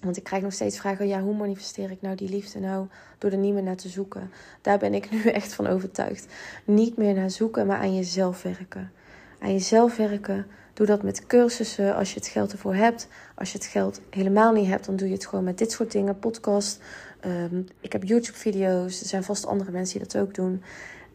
Want 0.00 0.16
ik 0.16 0.24
krijg 0.24 0.42
nog 0.42 0.52
steeds 0.52 0.78
vragen: 0.78 1.08
ja, 1.08 1.20
hoe 1.20 1.36
manifesteer 1.36 1.90
ik 1.90 2.00
nou 2.00 2.16
die 2.16 2.28
liefde? 2.28 2.58
Nou, 2.58 2.86
door 3.18 3.30
er 3.30 3.36
niet 3.36 3.54
meer 3.54 3.62
naar 3.62 3.76
te 3.76 3.88
zoeken. 3.88 4.30
Daar 4.60 4.78
ben 4.78 4.94
ik 4.94 5.10
nu 5.12 5.22
echt 5.22 5.52
van 5.52 5.66
overtuigd. 5.66 6.26
Niet 6.64 6.96
meer 6.96 7.14
naar 7.14 7.30
zoeken, 7.30 7.66
maar 7.66 7.78
aan 7.78 7.94
jezelf 7.94 8.42
werken. 8.42 8.92
Aan 9.38 9.52
jezelf 9.52 9.96
werken. 9.96 10.46
Doe 10.72 10.86
dat 10.86 11.02
met 11.02 11.26
cursussen 11.26 11.94
als 11.94 12.12
je 12.12 12.18
het 12.18 12.28
geld 12.28 12.52
ervoor 12.52 12.74
hebt. 12.74 13.08
Als 13.34 13.52
je 13.52 13.58
het 13.58 13.66
geld 13.66 14.00
helemaal 14.10 14.52
niet 14.52 14.66
hebt, 14.66 14.86
dan 14.86 14.96
doe 14.96 15.08
je 15.08 15.14
het 15.14 15.26
gewoon 15.26 15.44
met 15.44 15.58
dit 15.58 15.72
soort 15.72 15.92
dingen. 15.92 16.18
Podcast. 16.18 16.82
Ehm, 17.20 17.62
ik 17.80 17.92
heb 17.92 18.04
YouTube-video's. 18.04 19.00
Er 19.00 19.06
zijn 19.06 19.24
vast 19.24 19.46
andere 19.46 19.70
mensen 19.70 19.98
die 19.98 20.08
dat 20.08 20.22
ook 20.22 20.34
doen. 20.34 20.62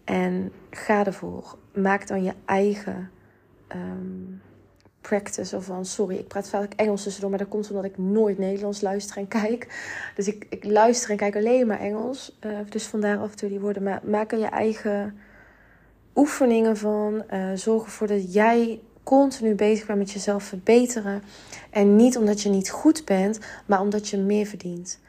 En 0.03 0.51
ga 0.69 1.05
ervoor. 1.05 1.57
Maak 1.73 2.07
dan 2.07 2.23
je 2.23 2.33
eigen. 2.45 3.09
Um, 3.75 4.41
practice 5.07 5.55
of 5.55 5.65
van 5.65 5.85
sorry, 5.85 6.15
ik 6.15 6.27
praat 6.27 6.49
vaak 6.49 6.73
Engels 6.73 7.03
tussendoor, 7.03 7.29
maar 7.29 7.39
dat 7.39 7.47
komt 7.47 7.69
omdat 7.69 7.85
ik 7.85 7.97
nooit 7.97 8.37
Nederlands 8.37 8.81
luister 8.81 9.17
en 9.17 9.27
kijk. 9.27 9.67
Dus 10.15 10.27
ik, 10.27 10.45
ik 10.49 10.63
luister 10.63 11.09
en 11.09 11.17
kijk 11.17 11.35
alleen 11.35 11.67
maar 11.67 11.79
Engels. 11.79 12.37
Uh, 12.45 12.57
dus 12.69 12.85
vandaar 12.85 13.17
af 13.17 13.31
en 13.31 13.37
toe 13.37 13.49
die 13.49 13.59
woorden. 13.59 13.83
Maar 13.83 14.01
maak 14.03 14.31
er 14.31 14.39
je 14.39 14.45
eigen 14.45 15.17
oefeningen 16.15 16.77
van. 16.77 17.23
Uh, 17.33 17.51
zorg 17.53 17.83
ervoor 17.83 18.07
dat 18.07 18.33
jij 18.33 18.79
continu 19.03 19.55
bezig 19.55 19.85
bent 19.85 19.99
met 19.99 20.11
jezelf 20.11 20.43
verbeteren. 20.43 21.21
En 21.69 21.95
niet 21.95 22.17
omdat 22.17 22.41
je 22.41 22.49
niet 22.49 22.69
goed 22.69 23.05
bent, 23.05 23.39
maar 23.65 23.81
omdat 23.81 24.09
je 24.09 24.17
meer 24.17 24.45
verdient. 24.45 24.99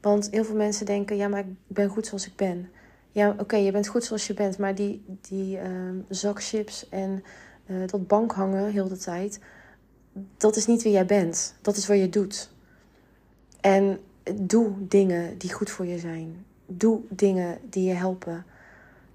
Want 0.00 0.28
heel 0.30 0.44
veel 0.44 0.56
mensen 0.56 0.86
denken, 0.86 1.16
ja, 1.16 1.28
maar 1.28 1.40
ik 1.40 1.46
ben 1.66 1.88
goed 1.88 2.06
zoals 2.06 2.26
ik 2.26 2.36
ben. 2.36 2.70
Ja, 3.10 3.34
oké, 3.38 3.56
je 3.56 3.70
bent 3.70 3.86
goed 3.86 4.04
zoals 4.04 4.26
je 4.26 4.34
bent, 4.34 4.58
maar 4.58 4.74
die, 4.74 5.04
die 5.28 5.56
uh, 5.56 5.62
zak 6.08 6.42
chips 6.42 6.88
en 6.88 7.24
dat 7.86 8.06
bankhangen 8.06 8.70
heel 8.70 8.88
de 8.88 8.96
tijd, 8.96 9.40
dat 10.36 10.56
is 10.56 10.66
niet 10.66 10.82
wie 10.82 10.92
jij 10.92 11.06
bent. 11.06 11.54
Dat 11.62 11.76
is 11.76 11.86
wat 11.86 11.98
je 11.98 12.08
doet. 12.08 12.50
En 13.60 13.98
doe 14.40 14.72
dingen 14.78 15.38
die 15.38 15.52
goed 15.52 15.70
voor 15.70 15.86
je 15.86 15.98
zijn. 15.98 16.44
Doe 16.66 17.00
dingen 17.08 17.58
die 17.70 17.88
je 17.88 17.94
helpen. 17.94 18.44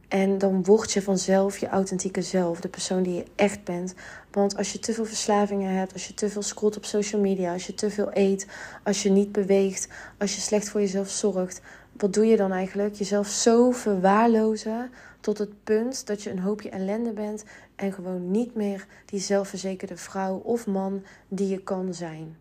En 0.08 0.38
dan 0.38 0.64
word 0.64 0.92
je 0.92 1.02
vanzelf 1.02 1.58
je 1.58 1.68
authentieke 1.68 2.22
zelf, 2.22 2.62
de 2.62 2.70
persoon 2.70 3.04
die 3.04 3.14
je 3.14 3.26
echt 3.36 3.64
bent. 3.64 3.94
Want 4.32 4.58
als 4.58 4.72
je 4.72 4.80
te 4.80 4.94
veel 4.94 5.06
verslavingen 5.06 5.72
hebt, 5.74 5.94
als 5.94 6.08
je 6.08 6.14
te 6.14 6.30
veel 6.30 6.42
scrolt 6.42 6.78
op 6.78 6.86
social 6.86 7.22
media, 7.22 7.54
als 7.54 7.68
je 7.68 7.74
te 7.74 7.90
veel 7.90 8.10
eet, 8.14 8.48
als 8.84 9.04
je 9.04 9.10
niet 9.10 9.32
beweegt, 9.32 9.88
als 10.18 10.36
je 10.36 10.42
slecht 10.42 10.70
voor 10.70 10.82
jezelf 10.82 11.10
zorgt, 11.10 11.62
wat 12.00 12.14
doe 12.14 12.26
je 12.26 12.38
dan 12.38 12.52
eigenlijk? 12.52 12.96
Jezelf 12.96 13.28
zo 13.28 13.72
verwaarlozen 13.72 14.92
tot 15.20 15.38
het 15.38 15.64
punt 15.64 16.08
dat 16.08 16.24
je 16.24 16.30
een 16.30 16.40
hoopje 16.40 16.70
ellende 16.70 17.12
bent 17.12 17.44
en 17.76 17.94
gewoon 17.94 18.32
niet 18.32 18.56
meer 18.56 18.86
die 19.06 19.20
zelfverzekerde 19.20 19.98
vrouw 19.98 20.36
of 20.38 20.68
man 20.68 21.04
die 21.28 21.48
je 21.48 21.64
kan 21.64 21.94
zijn. 21.94 22.38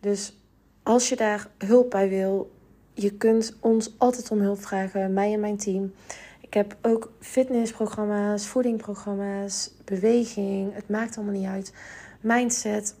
Dus 0.00 0.36
als 0.82 1.08
je 1.08 1.16
daar 1.16 1.48
hulp 1.58 1.90
bij 1.90 2.08
wil, 2.08 2.50
je 2.94 3.12
kunt 3.12 3.56
ons 3.60 3.94
altijd 3.98 4.30
om 4.30 4.40
hulp 4.40 4.60
vragen, 4.62 5.12
mij 5.12 5.32
en 5.32 5.40
mijn 5.40 5.56
team. 5.56 5.92
Ik 6.40 6.54
heb 6.54 6.76
ook 6.82 7.12
fitnessprogramma's, 7.20 8.46
voedingprogramma's, 8.46 9.74
beweging. 9.84 10.74
Het 10.74 10.88
maakt 10.88 11.16
allemaal 11.16 11.34
niet 11.34 11.46
uit. 11.46 11.72
Mindset. 12.20 12.94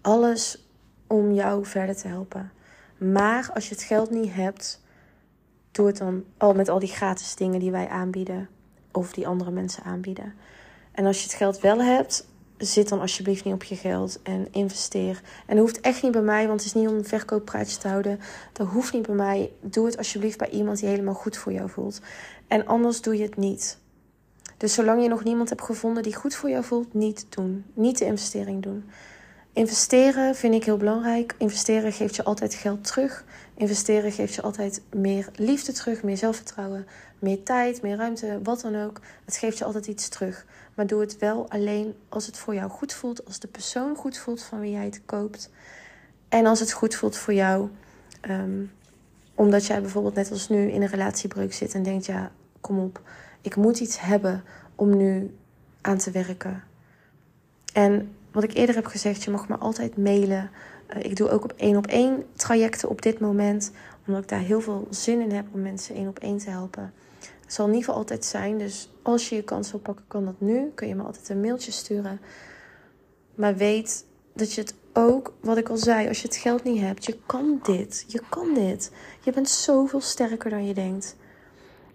Alles 0.00 0.68
om 1.06 1.32
jou 1.32 1.66
verder 1.66 1.96
te 1.96 2.08
helpen. 2.08 2.52
Maar 2.98 3.50
als 3.54 3.68
je 3.68 3.74
het 3.74 3.84
geld 3.84 4.10
niet 4.10 4.32
hebt, 4.32 4.80
doe 5.72 5.86
het 5.86 5.96
dan 5.96 6.24
al 6.36 6.54
met 6.54 6.68
al 6.68 6.78
die 6.78 6.88
gratis 6.88 7.34
dingen 7.34 7.60
die 7.60 7.70
wij 7.70 7.88
aanbieden. 7.88 8.48
Of 8.92 9.12
die 9.12 9.26
andere 9.26 9.50
mensen 9.50 9.82
aanbieden. 9.82 10.34
En 10.92 11.06
als 11.06 11.18
je 11.18 11.22
het 11.22 11.34
geld 11.34 11.60
wel 11.60 11.82
hebt, 11.82 12.26
zit 12.58 12.88
dan 12.88 13.00
alsjeblieft 13.00 13.44
niet 13.44 13.54
op 13.54 13.62
je 13.62 13.76
geld 13.76 14.22
en 14.22 14.48
investeer. 14.50 15.20
En 15.46 15.56
dat 15.56 15.64
hoeft 15.64 15.80
echt 15.80 16.02
niet 16.02 16.12
bij 16.12 16.22
mij, 16.22 16.46
want 16.46 16.60
het 16.60 16.74
is 16.74 16.80
niet 16.80 16.88
om 16.88 16.94
een 16.94 17.04
verkooppraatje 17.04 17.78
te 17.78 17.88
houden. 17.88 18.20
Dat 18.52 18.66
hoeft 18.66 18.92
niet 18.92 19.06
bij 19.06 19.14
mij. 19.14 19.52
Doe 19.60 19.86
het 19.86 19.96
alsjeblieft 19.96 20.38
bij 20.38 20.50
iemand 20.50 20.78
die 20.78 20.88
helemaal 20.88 21.14
goed 21.14 21.36
voor 21.36 21.52
jou 21.52 21.70
voelt. 21.70 22.00
En 22.46 22.66
anders 22.66 23.00
doe 23.00 23.16
je 23.16 23.22
het 23.22 23.36
niet. 23.36 23.78
Dus 24.56 24.74
zolang 24.74 25.02
je 25.02 25.08
nog 25.08 25.24
niemand 25.24 25.48
hebt 25.48 25.62
gevonden 25.62 26.02
die 26.02 26.14
goed 26.14 26.34
voor 26.34 26.50
jou 26.50 26.64
voelt, 26.64 26.94
niet 26.94 27.26
doen. 27.28 27.64
Niet 27.74 27.98
de 27.98 28.04
investering 28.04 28.62
doen. 28.62 28.90
Investeren 29.58 30.34
vind 30.34 30.54
ik 30.54 30.64
heel 30.64 30.76
belangrijk. 30.76 31.34
Investeren 31.38 31.92
geeft 31.92 32.16
je 32.16 32.24
altijd 32.24 32.54
geld 32.54 32.84
terug. 32.84 33.24
Investeren 33.54 34.12
geeft 34.12 34.34
je 34.34 34.42
altijd 34.42 34.82
meer 34.94 35.28
liefde 35.34 35.72
terug, 35.72 36.02
meer 36.02 36.16
zelfvertrouwen, 36.16 36.86
meer 37.18 37.42
tijd, 37.42 37.82
meer 37.82 37.96
ruimte, 37.96 38.40
wat 38.42 38.60
dan 38.60 38.82
ook. 38.82 39.00
Het 39.24 39.36
geeft 39.36 39.58
je 39.58 39.64
altijd 39.64 39.86
iets 39.86 40.08
terug. 40.08 40.46
Maar 40.74 40.86
doe 40.86 41.00
het 41.00 41.18
wel 41.18 41.50
alleen 41.50 41.94
als 42.08 42.26
het 42.26 42.38
voor 42.38 42.54
jou 42.54 42.70
goed 42.70 42.92
voelt, 42.92 43.26
als 43.26 43.38
de 43.38 43.48
persoon 43.48 43.96
goed 43.96 44.18
voelt 44.18 44.42
van 44.42 44.60
wie 44.60 44.70
jij 44.70 44.84
het 44.84 45.00
koopt. 45.06 45.50
En 46.28 46.46
als 46.46 46.60
het 46.60 46.72
goed 46.72 46.94
voelt 46.94 47.16
voor 47.16 47.34
jou, 47.34 47.68
ehm, 48.20 48.64
omdat 49.34 49.66
jij 49.66 49.80
bijvoorbeeld 49.80 50.14
net 50.14 50.30
als 50.30 50.48
nu 50.48 50.70
in 50.70 50.82
een 50.82 50.88
relatiebreuk 50.88 51.52
zit 51.52 51.74
en 51.74 51.82
denkt: 51.82 52.06
ja, 52.06 52.30
kom 52.60 52.78
op, 52.78 53.00
ik 53.40 53.56
moet 53.56 53.80
iets 53.80 54.00
hebben 54.00 54.44
om 54.74 54.96
nu 54.96 55.36
aan 55.80 55.98
te 55.98 56.10
werken. 56.10 56.62
En 57.72 58.12
wat 58.40 58.50
ik 58.50 58.56
eerder 58.56 58.74
heb 58.74 58.86
gezegd, 58.86 59.22
je 59.24 59.30
mag 59.30 59.48
me 59.48 59.56
altijd 59.56 59.96
mailen. 59.96 60.50
Uh, 60.96 61.04
ik 61.04 61.16
doe 61.16 61.30
ook 61.30 61.44
op 61.44 61.52
één 61.56 61.76
op 61.76 61.86
één 61.86 62.24
trajecten 62.36 62.88
op 62.88 63.02
dit 63.02 63.20
moment, 63.20 63.70
omdat 64.06 64.22
ik 64.22 64.28
daar 64.28 64.40
heel 64.40 64.60
veel 64.60 64.86
zin 64.90 65.20
in 65.20 65.30
heb 65.30 65.46
om 65.52 65.62
mensen 65.62 65.94
één 65.94 66.08
op 66.08 66.18
één 66.18 66.38
te 66.38 66.50
helpen. 66.50 66.92
Het 67.40 67.52
zal 67.52 67.66
ieder 67.66 67.80
geval 67.80 67.98
altijd 67.98 68.24
zijn, 68.24 68.58
dus 68.58 68.90
als 69.02 69.28
je 69.28 69.34
je 69.34 69.42
kans 69.42 69.70
wil 69.70 69.80
pakken, 69.80 70.04
kan 70.08 70.24
dat 70.24 70.40
nu. 70.40 70.70
Kun 70.74 70.88
je 70.88 70.94
me 70.94 71.02
altijd 71.02 71.28
een 71.28 71.40
mailtje 71.40 71.72
sturen. 71.72 72.20
Maar 73.34 73.56
weet 73.56 74.04
dat 74.34 74.52
je 74.52 74.60
het 74.60 74.74
ook, 74.92 75.34
wat 75.40 75.56
ik 75.56 75.68
al 75.68 75.76
zei, 75.76 76.08
als 76.08 76.22
je 76.22 76.28
het 76.28 76.36
geld 76.36 76.64
niet 76.64 76.80
hebt, 76.80 77.04
je 77.04 77.18
kan 77.26 77.60
dit. 77.62 78.04
Je 78.08 78.20
kan 78.28 78.54
dit. 78.54 78.92
Je 79.20 79.32
bent 79.32 79.48
zoveel 79.48 80.00
sterker 80.00 80.50
dan 80.50 80.66
je 80.66 80.74
denkt. 80.74 81.16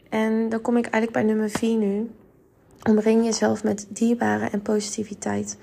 En 0.09 0.49
dan 0.49 0.61
kom 0.61 0.77
ik 0.77 0.83
eigenlijk 0.83 1.13
bij 1.13 1.23
nummer 1.23 1.49
4 1.49 1.77
nu. 1.77 2.11
Omring 2.89 3.25
jezelf 3.25 3.63
met 3.63 3.85
dierbare 3.89 4.49
en 4.49 4.61
positiviteit. 4.61 5.57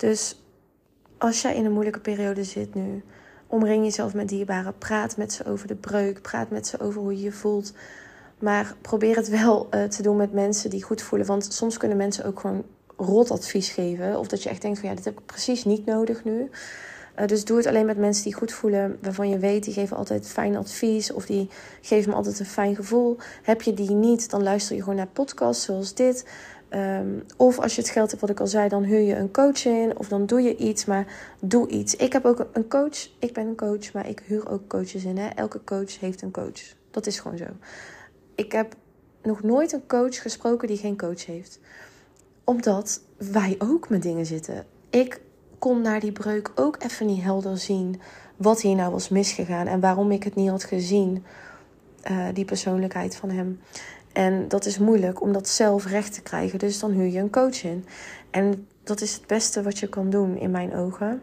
Dus 0.00 0.42
als 1.18 1.42
jij 1.42 1.54
in 1.54 1.64
een 1.64 1.72
moeilijke 1.72 2.00
periode 2.00 2.44
zit 2.44 2.74
nu, 2.74 3.02
omring 3.46 3.84
jezelf 3.84 4.14
met 4.14 4.28
dierbaren. 4.28 4.78
Praat 4.78 5.16
met 5.16 5.32
ze 5.32 5.44
over 5.44 5.66
de 5.66 5.74
breuk. 5.74 6.22
Praat 6.22 6.50
met 6.50 6.66
ze 6.66 6.80
over 6.80 7.00
hoe 7.00 7.16
je 7.16 7.22
je 7.22 7.32
voelt. 7.32 7.72
Maar 8.38 8.74
probeer 8.80 9.16
het 9.16 9.28
wel 9.28 9.68
uh, 9.70 9.84
te 9.84 10.02
doen 10.02 10.16
met 10.16 10.32
mensen 10.32 10.70
die 10.70 10.82
goed 10.82 11.02
voelen. 11.02 11.26
Want 11.26 11.52
soms 11.52 11.76
kunnen 11.76 11.96
mensen 11.96 12.24
ook 12.24 12.40
gewoon 12.40 12.64
rot 12.96 13.30
advies 13.30 13.68
geven. 13.68 14.18
Of 14.18 14.28
dat 14.28 14.42
je 14.42 14.48
echt 14.48 14.62
denkt 14.62 14.78
van 14.78 14.88
ja, 14.88 14.94
dit 14.94 15.04
heb 15.04 15.18
ik 15.18 15.26
precies 15.26 15.64
niet 15.64 15.86
nodig 15.86 16.24
nu. 16.24 16.50
Uh, 17.18 17.26
dus 17.26 17.44
doe 17.44 17.56
het 17.56 17.66
alleen 17.66 17.86
met 17.86 17.98
mensen 17.98 18.24
die 18.24 18.34
goed 18.34 18.52
voelen. 18.52 18.98
Waarvan 19.02 19.28
je 19.28 19.38
weet, 19.38 19.64
die 19.64 19.74
geven 19.74 19.96
altijd 19.96 20.28
fijn 20.28 20.56
advies. 20.56 21.12
Of 21.12 21.26
die 21.26 21.48
geven 21.80 22.10
me 22.10 22.16
altijd 22.16 22.40
een 22.40 22.46
fijn 22.46 22.74
gevoel. 22.74 23.16
Heb 23.42 23.62
je 23.62 23.74
die 23.74 23.90
niet, 23.90 24.30
dan 24.30 24.42
luister 24.42 24.76
je 24.76 24.82
gewoon 24.82 24.96
naar 24.96 25.06
podcasts 25.06 25.64
zoals 25.64 25.94
dit. 25.94 26.24
Um, 26.74 27.24
of 27.36 27.58
als 27.58 27.74
je 27.74 27.80
het 27.80 27.90
geld 27.90 28.08
hebt, 28.08 28.20
wat 28.20 28.30
ik 28.30 28.40
al 28.40 28.46
zei, 28.46 28.68
dan 28.68 28.82
huur 28.82 29.00
je 29.00 29.16
een 29.16 29.30
coach 29.30 29.64
in. 29.64 29.98
Of 29.98 30.08
dan 30.08 30.26
doe 30.26 30.40
je 30.40 30.56
iets, 30.56 30.84
maar 30.84 31.06
doe 31.40 31.68
iets. 31.68 31.96
Ik 31.96 32.12
heb 32.12 32.24
ook 32.24 32.46
een 32.52 32.68
coach. 32.68 33.08
Ik 33.18 33.32
ben 33.32 33.46
een 33.46 33.56
coach, 33.56 33.92
maar 33.92 34.08
ik 34.08 34.22
huur 34.26 34.48
ook 34.48 34.68
coaches 34.68 35.04
in. 35.04 35.18
Hè? 35.18 35.28
Elke 35.28 35.64
coach 35.64 36.00
heeft 36.00 36.22
een 36.22 36.30
coach. 36.30 36.74
Dat 36.90 37.06
is 37.06 37.18
gewoon 37.20 37.36
zo. 37.36 37.44
Ik 38.34 38.52
heb 38.52 38.74
nog 39.22 39.42
nooit 39.42 39.72
een 39.72 39.86
coach 39.86 40.22
gesproken 40.22 40.68
die 40.68 40.76
geen 40.76 40.96
coach 40.96 41.26
heeft. 41.26 41.58
Omdat 42.44 43.00
wij 43.16 43.56
ook 43.58 43.88
met 43.88 44.02
dingen 44.02 44.26
zitten. 44.26 44.66
Ik 44.90 45.20
kon 45.58 45.80
naar 45.80 46.00
die 46.00 46.12
breuk 46.12 46.50
ook 46.54 46.82
even 46.82 47.06
niet 47.06 47.22
helder 47.22 47.58
zien 47.58 48.00
wat 48.36 48.60
hier 48.60 48.76
nou 48.76 48.92
was 48.92 49.08
misgegaan 49.08 49.66
en 49.66 49.80
waarom 49.80 50.10
ik 50.10 50.22
het 50.22 50.34
niet 50.34 50.50
had 50.50 50.64
gezien. 50.64 51.24
Uh, 52.10 52.26
die 52.34 52.44
persoonlijkheid 52.44 53.16
van 53.16 53.30
hem. 53.30 53.60
En 54.12 54.48
dat 54.48 54.66
is 54.66 54.78
moeilijk 54.78 55.20
om 55.20 55.32
dat 55.32 55.48
zelf 55.48 55.86
recht 55.86 56.14
te 56.14 56.22
krijgen. 56.22 56.58
Dus 56.58 56.78
dan 56.78 56.90
huur 56.90 57.06
je 57.06 57.18
een 57.18 57.30
coach 57.30 57.64
in. 57.64 57.84
En 58.30 58.66
dat 58.82 59.00
is 59.00 59.14
het 59.14 59.26
beste 59.26 59.62
wat 59.62 59.78
je 59.78 59.88
kan 59.88 60.10
doen 60.10 60.36
in 60.36 60.50
mijn 60.50 60.74
ogen. 60.74 61.22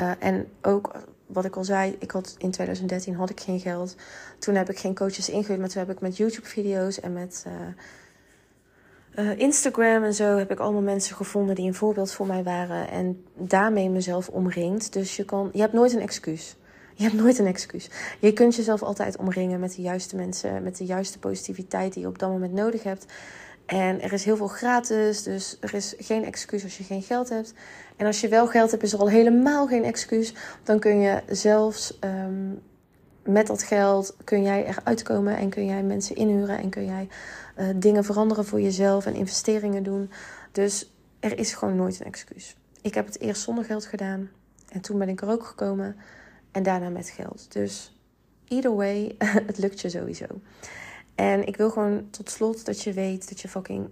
Uh, 0.00 0.10
en 0.18 0.48
ook 0.62 0.92
wat 1.26 1.44
ik 1.44 1.56
al 1.56 1.64
zei, 1.64 1.96
ik 1.98 2.10
had 2.10 2.34
in 2.38 2.50
2013 2.50 3.14
had 3.14 3.30
ik 3.30 3.40
geen 3.40 3.60
geld. 3.60 3.96
Toen 4.38 4.54
heb 4.54 4.70
ik 4.70 4.78
geen 4.78 4.94
coaches 4.94 5.28
ingehuurd, 5.28 5.60
maar 5.60 5.68
toen 5.68 5.82
heb 5.86 5.90
ik 5.90 6.00
met 6.00 6.16
YouTube-video's 6.16 7.00
en 7.00 7.12
met 7.12 7.44
uh, 7.46 7.52
uh, 9.24 9.38
Instagram 9.38 10.02
en 10.04 10.14
zo 10.14 10.36
heb 10.36 10.50
ik 10.50 10.58
allemaal 10.58 10.82
mensen 10.82 11.16
gevonden 11.16 11.54
die 11.54 11.66
een 11.66 11.74
voorbeeld 11.74 12.12
voor 12.12 12.26
mij 12.26 12.42
waren 12.42 12.90
en 12.90 13.24
daarmee 13.34 13.90
mezelf 13.90 14.28
omringd. 14.28 14.92
Dus 14.92 15.16
je 15.16 15.24
kan, 15.24 15.50
je 15.52 15.60
hebt 15.60 15.72
nooit 15.72 15.92
een 15.92 16.00
excuus. 16.00 16.56
Je 16.96 17.02
hebt 17.02 17.14
nooit 17.14 17.38
een 17.38 17.46
excuus. 17.46 17.90
Je 18.20 18.32
kunt 18.32 18.54
jezelf 18.54 18.82
altijd 18.82 19.16
omringen 19.16 19.60
met 19.60 19.74
de 19.74 19.82
juiste 19.82 20.16
mensen, 20.16 20.62
met 20.62 20.76
de 20.76 20.84
juiste 20.84 21.18
positiviteit 21.18 21.92
die 21.92 22.02
je 22.02 22.08
op 22.08 22.18
dat 22.18 22.30
moment 22.30 22.52
nodig 22.52 22.82
hebt. 22.82 23.06
En 23.66 24.02
er 24.02 24.12
is 24.12 24.24
heel 24.24 24.36
veel 24.36 24.46
gratis, 24.46 25.22
dus 25.22 25.56
er 25.60 25.74
is 25.74 25.94
geen 25.98 26.24
excuus 26.24 26.62
als 26.62 26.78
je 26.78 26.84
geen 26.84 27.02
geld 27.02 27.28
hebt. 27.28 27.54
En 27.96 28.06
als 28.06 28.20
je 28.20 28.28
wel 28.28 28.46
geld 28.46 28.70
hebt, 28.70 28.82
is 28.82 28.92
er 28.92 28.98
al 28.98 29.08
helemaal 29.08 29.66
geen 29.66 29.84
excuus. 29.84 30.34
Dan 30.62 30.78
kun 30.78 31.00
je 31.00 31.22
zelfs 31.28 31.98
ehm, 31.98 32.52
met 33.22 33.46
dat 33.46 33.62
geld 33.62 34.16
kun 34.24 34.42
jij 34.42 34.66
eruit 34.66 35.02
komen 35.02 35.36
en 35.36 35.48
kun 35.48 35.66
jij 35.66 35.82
mensen 35.82 36.16
inhuren 36.16 36.58
en 36.58 36.68
kun 36.68 36.84
jij 36.84 37.08
uh, 37.58 37.66
dingen 37.76 38.04
veranderen 38.04 38.44
voor 38.44 38.60
jezelf 38.60 39.06
en 39.06 39.14
investeringen 39.14 39.82
doen. 39.82 40.10
Dus 40.52 40.92
er 41.20 41.38
is 41.38 41.54
gewoon 41.54 41.76
nooit 41.76 42.00
een 42.00 42.06
excuus. 42.06 42.56
Ik 42.82 42.94
heb 42.94 43.06
het 43.06 43.20
eerst 43.20 43.42
zonder 43.42 43.64
geld 43.64 43.86
gedaan 43.86 44.30
en 44.68 44.80
toen 44.80 44.98
ben 44.98 45.08
ik 45.08 45.20
er 45.20 45.28
ook 45.28 45.44
gekomen 45.44 45.96
en 46.56 46.62
daarna 46.62 46.88
met 46.88 47.08
geld. 47.08 47.46
Dus 47.52 47.96
either 48.48 48.74
way, 48.74 49.14
het 49.50 49.58
lukt 49.58 49.80
je 49.80 49.88
sowieso. 49.88 50.26
En 51.14 51.46
ik 51.46 51.56
wil 51.56 51.70
gewoon 51.70 52.10
tot 52.10 52.30
slot 52.30 52.66
dat 52.66 52.82
je 52.82 52.92
weet 52.92 53.28
dat 53.28 53.40
je 53.40 53.48
fucking 53.48 53.88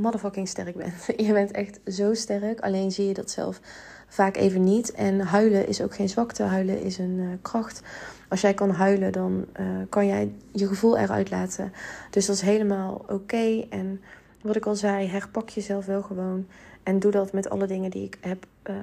motherfucking 0.00 0.48
sterk 0.48 0.76
bent. 0.76 1.06
Je 1.26 1.32
bent 1.32 1.50
echt 1.50 1.80
zo 1.86 2.14
sterk, 2.14 2.60
alleen 2.60 2.90
zie 2.90 3.06
je 3.06 3.14
dat 3.14 3.30
zelf 3.30 3.60
vaak 4.08 4.36
even 4.36 4.64
niet. 4.64 4.92
En 4.92 5.20
huilen 5.20 5.68
is 5.68 5.82
ook 5.82 5.94
geen 5.94 6.08
zwakte, 6.08 6.42
huilen 6.42 6.82
is 6.82 6.98
een 6.98 7.18
uh, 7.18 7.28
kracht. 7.42 7.82
Als 8.28 8.40
jij 8.40 8.54
kan 8.54 8.70
huilen, 8.70 9.12
dan 9.12 9.46
uh, 9.60 9.66
kan 9.88 10.06
jij 10.06 10.32
je 10.52 10.66
gevoel 10.66 10.98
eruit 10.98 11.30
laten. 11.30 11.72
Dus 12.10 12.26
dat 12.26 12.36
is 12.36 12.42
helemaal 12.42 13.04
oké. 13.08 13.66
En 13.70 14.00
wat 14.42 14.56
ik 14.56 14.66
al 14.66 14.76
zei, 14.76 15.06
herpak 15.06 15.48
jezelf 15.48 15.86
wel 15.86 16.02
gewoon. 16.02 16.46
En 16.82 16.98
doe 16.98 17.10
dat 17.10 17.32
met 17.32 17.50
alle 17.50 17.66
dingen 17.66 17.90
die 17.90 18.04
ik 18.04 18.18
heb 18.20 18.46
uh, 18.70 18.76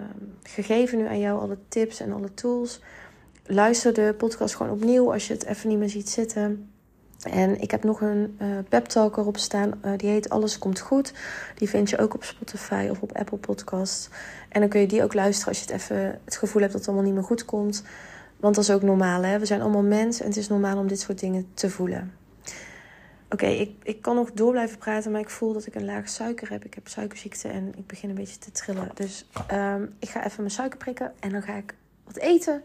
gegeven 0.43 0.97
nu 0.97 1.07
aan 1.07 1.19
jou, 1.19 1.39
alle 1.39 1.57
tips 1.67 1.99
en 1.99 2.11
alle 2.11 2.33
tools. 2.33 2.81
Luister 3.45 3.93
de 3.93 4.15
podcast 4.17 4.55
gewoon 4.55 4.71
opnieuw 4.71 5.13
als 5.13 5.27
je 5.27 5.33
het 5.33 5.45
even 5.45 5.69
niet 5.69 5.77
meer 5.77 5.89
ziet 5.89 6.09
zitten. 6.09 6.71
En 7.23 7.61
ik 7.61 7.71
heb 7.71 7.83
nog 7.83 8.01
een 8.01 8.37
uh, 8.41 8.47
pep 8.69 8.85
talk 8.85 9.17
erop 9.17 9.37
staan. 9.37 9.71
Uh, 9.85 9.91
die 9.97 10.09
heet 10.09 10.29
Alles 10.29 10.57
komt 10.57 10.79
goed. 10.79 11.13
Die 11.55 11.69
vind 11.69 11.89
je 11.89 11.97
ook 11.97 12.13
op 12.13 12.23
Spotify 12.23 12.87
of 12.91 13.01
op 13.01 13.17
Apple 13.17 13.37
Podcasts. 13.37 14.09
En 14.49 14.59
dan 14.59 14.69
kun 14.69 14.79
je 14.79 14.87
die 14.87 15.03
ook 15.03 15.13
luisteren 15.13 15.47
als 15.47 15.63
je 15.63 15.71
het 15.71 15.81
even 15.81 16.19
het 16.25 16.37
gevoel 16.37 16.61
hebt 16.61 16.73
dat 16.73 16.81
het 16.81 16.89
allemaal 16.89 17.07
niet 17.07 17.15
meer 17.15 17.27
goed 17.27 17.45
komt. 17.45 17.83
Want 18.37 18.55
dat 18.55 18.63
is 18.63 18.71
ook 18.71 18.81
normaal. 18.81 19.23
Hè? 19.23 19.39
We 19.39 19.45
zijn 19.45 19.61
allemaal 19.61 19.83
mensen 19.83 20.23
en 20.23 20.29
het 20.29 20.39
is 20.39 20.47
normaal 20.47 20.77
om 20.77 20.87
dit 20.87 20.99
soort 20.99 21.19
dingen 21.19 21.47
te 21.53 21.69
voelen. 21.69 22.13
Oké, 23.29 23.45
ik, 23.45 23.71
ik 23.83 24.01
kan 24.01 24.15
nog 24.15 24.31
door 24.31 24.51
blijven 24.51 24.77
praten, 24.77 25.11
maar 25.11 25.21
ik 25.21 25.29
voel 25.29 25.53
dat 25.53 25.65
ik 25.65 25.75
een 25.75 25.85
laag 25.85 26.09
suiker 26.09 26.49
heb. 26.49 26.65
Ik 26.65 26.73
heb 26.73 26.87
suikerziekte 26.87 27.47
en 27.47 27.73
ik 27.77 27.87
begin 27.87 28.09
een 28.09 28.15
beetje 28.15 28.37
te 28.37 28.51
trillen. 28.51 28.91
Dus 28.93 29.29
um, 29.51 29.95
ik 29.99 30.09
ga 30.09 30.25
even 30.25 30.37
mijn 30.37 30.51
suiker 30.51 30.77
prikken 30.77 31.13
en 31.19 31.29
dan 31.29 31.41
ga 31.41 31.55
ik 31.55 31.75
wat 32.03 32.17
eten. 32.17 32.63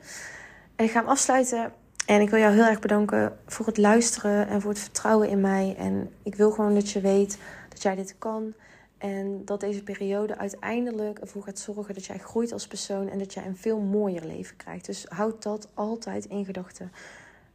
En 0.78 0.84
ik 0.84 0.90
ga 0.90 1.00
hem 1.00 1.08
afsluiten. 1.08 1.72
En 2.06 2.20
ik 2.20 2.30
wil 2.30 2.40
jou 2.40 2.54
heel 2.54 2.64
erg 2.64 2.80
bedanken 2.80 3.38
voor 3.46 3.66
het 3.66 3.76
luisteren 3.76 4.48
en 4.48 4.60
voor 4.60 4.70
het 4.70 4.80
vertrouwen 4.80 5.28
in 5.28 5.40
mij. 5.40 5.74
En 5.78 6.10
ik 6.22 6.34
wil 6.34 6.50
gewoon 6.50 6.74
dat 6.74 6.90
je 6.90 7.00
weet 7.00 7.38
dat 7.68 7.82
jij 7.82 7.94
dit 7.94 8.14
kan. 8.18 8.52
En 8.98 9.42
dat 9.44 9.60
deze 9.60 9.82
periode 9.82 10.38
uiteindelijk 10.38 11.18
ervoor 11.18 11.42
gaat 11.42 11.58
zorgen 11.58 11.94
dat 11.94 12.04
jij 12.04 12.18
groeit 12.18 12.52
als 12.52 12.66
persoon 12.66 13.08
en 13.08 13.18
dat 13.18 13.34
jij 13.34 13.46
een 13.46 13.56
veel 13.56 13.78
mooier 13.78 14.24
leven 14.24 14.56
krijgt. 14.56 14.86
Dus 14.86 15.06
houd 15.08 15.42
dat 15.42 15.68
altijd 15.74 16.24
in 16.24 16.44
gedachten. 16.44 16.92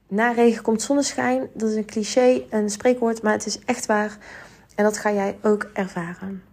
Na 0.08 0.32
regen 0.32 0.64
komt 0.64 0.82
zonneschijn. 0.82 1.48
Dat 1.54 1.70
is 1.70 1.76
een 1.76 1.86
cliché, 1.86 2.44
een 2.50 2.70
spreekwoord, 2.70 3.22
maar 3.22 3.34
het 3.34 3.46
is 3.46 3.60
echt 3.60 3.86
waar. 3.86 4.18
En 4.76 4.84
dat 4.84 4.98
ga 4.98 5.12
jij 5.12 5.38
ook 5.42 5.70
ervaren. 5.74 6.44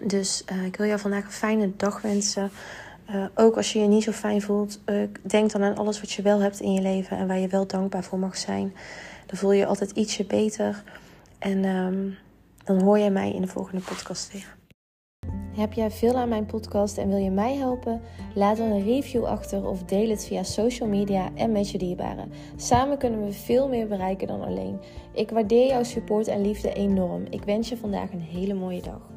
Dus 0.00 0.44
uh, 0.52 0.64
ik 0.64 0.76
wil 0.76 0.86
jou 0.86 1.00
vandaag 1.00 1.24
een 1.24 1.30
fijne 1.30 1.76
dag 1.76 2.00
wensen. 2.00 2.50
Uh, 3.10 3.24
ook 3.34 3.56
als 3.56 3.72
je 3.72 3.78
je 3.78 3.86
niet 3.86 4.02
zo 4.02 4.12
fijn 4.12 4.42
voelt, 4.42 4.80
uh, 4.86 5.02
denk 5.22 5.52
dan 5.52 5.62
aan 5.62 5.76
alles 5.76 6.00
wat 6.00 6.12
je 6.12 6.22
wel 6.22 6.40
hebt 6.40 6.60
in 6.60 6.72
je 6.72 6.80
leven 6.80 7.16
en 7.16 7.26
waar 7.26 7.38
je 7.38 7.48
wel 7.48 7.66
dankbaar 7.66 8.04
voor 8.04 8.18
mag 8.18 8.36
zijn. 8.36 8.74
Dan 9.26 9.38
voel 9.38 9.52
je 9.52 9.58
je 9.58 9.66
altijd 9.66 9.90
ietsje 9.90 10.24
beter. 10.24 10.82
En 11.38 11.64
um, 11.64 12.16
dan 12.64 12.82
hoor 12.82 12.98
je 12.98 13.10
mij 13.10 13.32
in 13.32 13.40
de 13.40 13.46
volgende 13.46 13.82
podcast 13.84 14.32
weer. 14.32 14.56
Heb 15.56 15.72
jij 15.72 15.90
veel 15.90 16.16
aan 16.16 16.28
mijn 16.28 16.46
podcast 16.46 16.98
en 16.98 17.08
wil 17.08 17.18
je 17.18 17.30
mij 17.30 17.54
helpen? 17.54 18.00
Laat 18.34 18.56
dan 18.56 18.70
een 18.70 18.84
review 18.84 19.24
achter 19.24 19.66
of 19.66 19.82
deel 19.82 20.08
het 20.08 20.26
via 20.26 20.42
social 20.42 20.88
media 20.88 21.30
en 21.34 21.52
met 21.52 21.70
je 21.70 21.78
dierbaren. 21.78 22.32
Samen 22.56 22.98
kunnen 22.98 23.24
we 23.24 23.32
veel 23.32 23.68
meer 23.68 23.88
bereiken 23.88 24.26
dan 24.26 24.42
alleen. 24.42 24.80
Ik 25.12 25.30
waardeer 25.30 25.66
jouw 25.66 25.82
support 25.82 26.28
en 26.28 26.40
liefde 26.40 26.72
enorm. 26.72 27.24
Ik 27.30 27.44
wens 27.44 27.68
je 27.68 27.76
vandaag 27.76 28.12
een 28.12 28.20
hele 28.20 28.54
mooie 28.54 28.82
dag. 28.82 29.15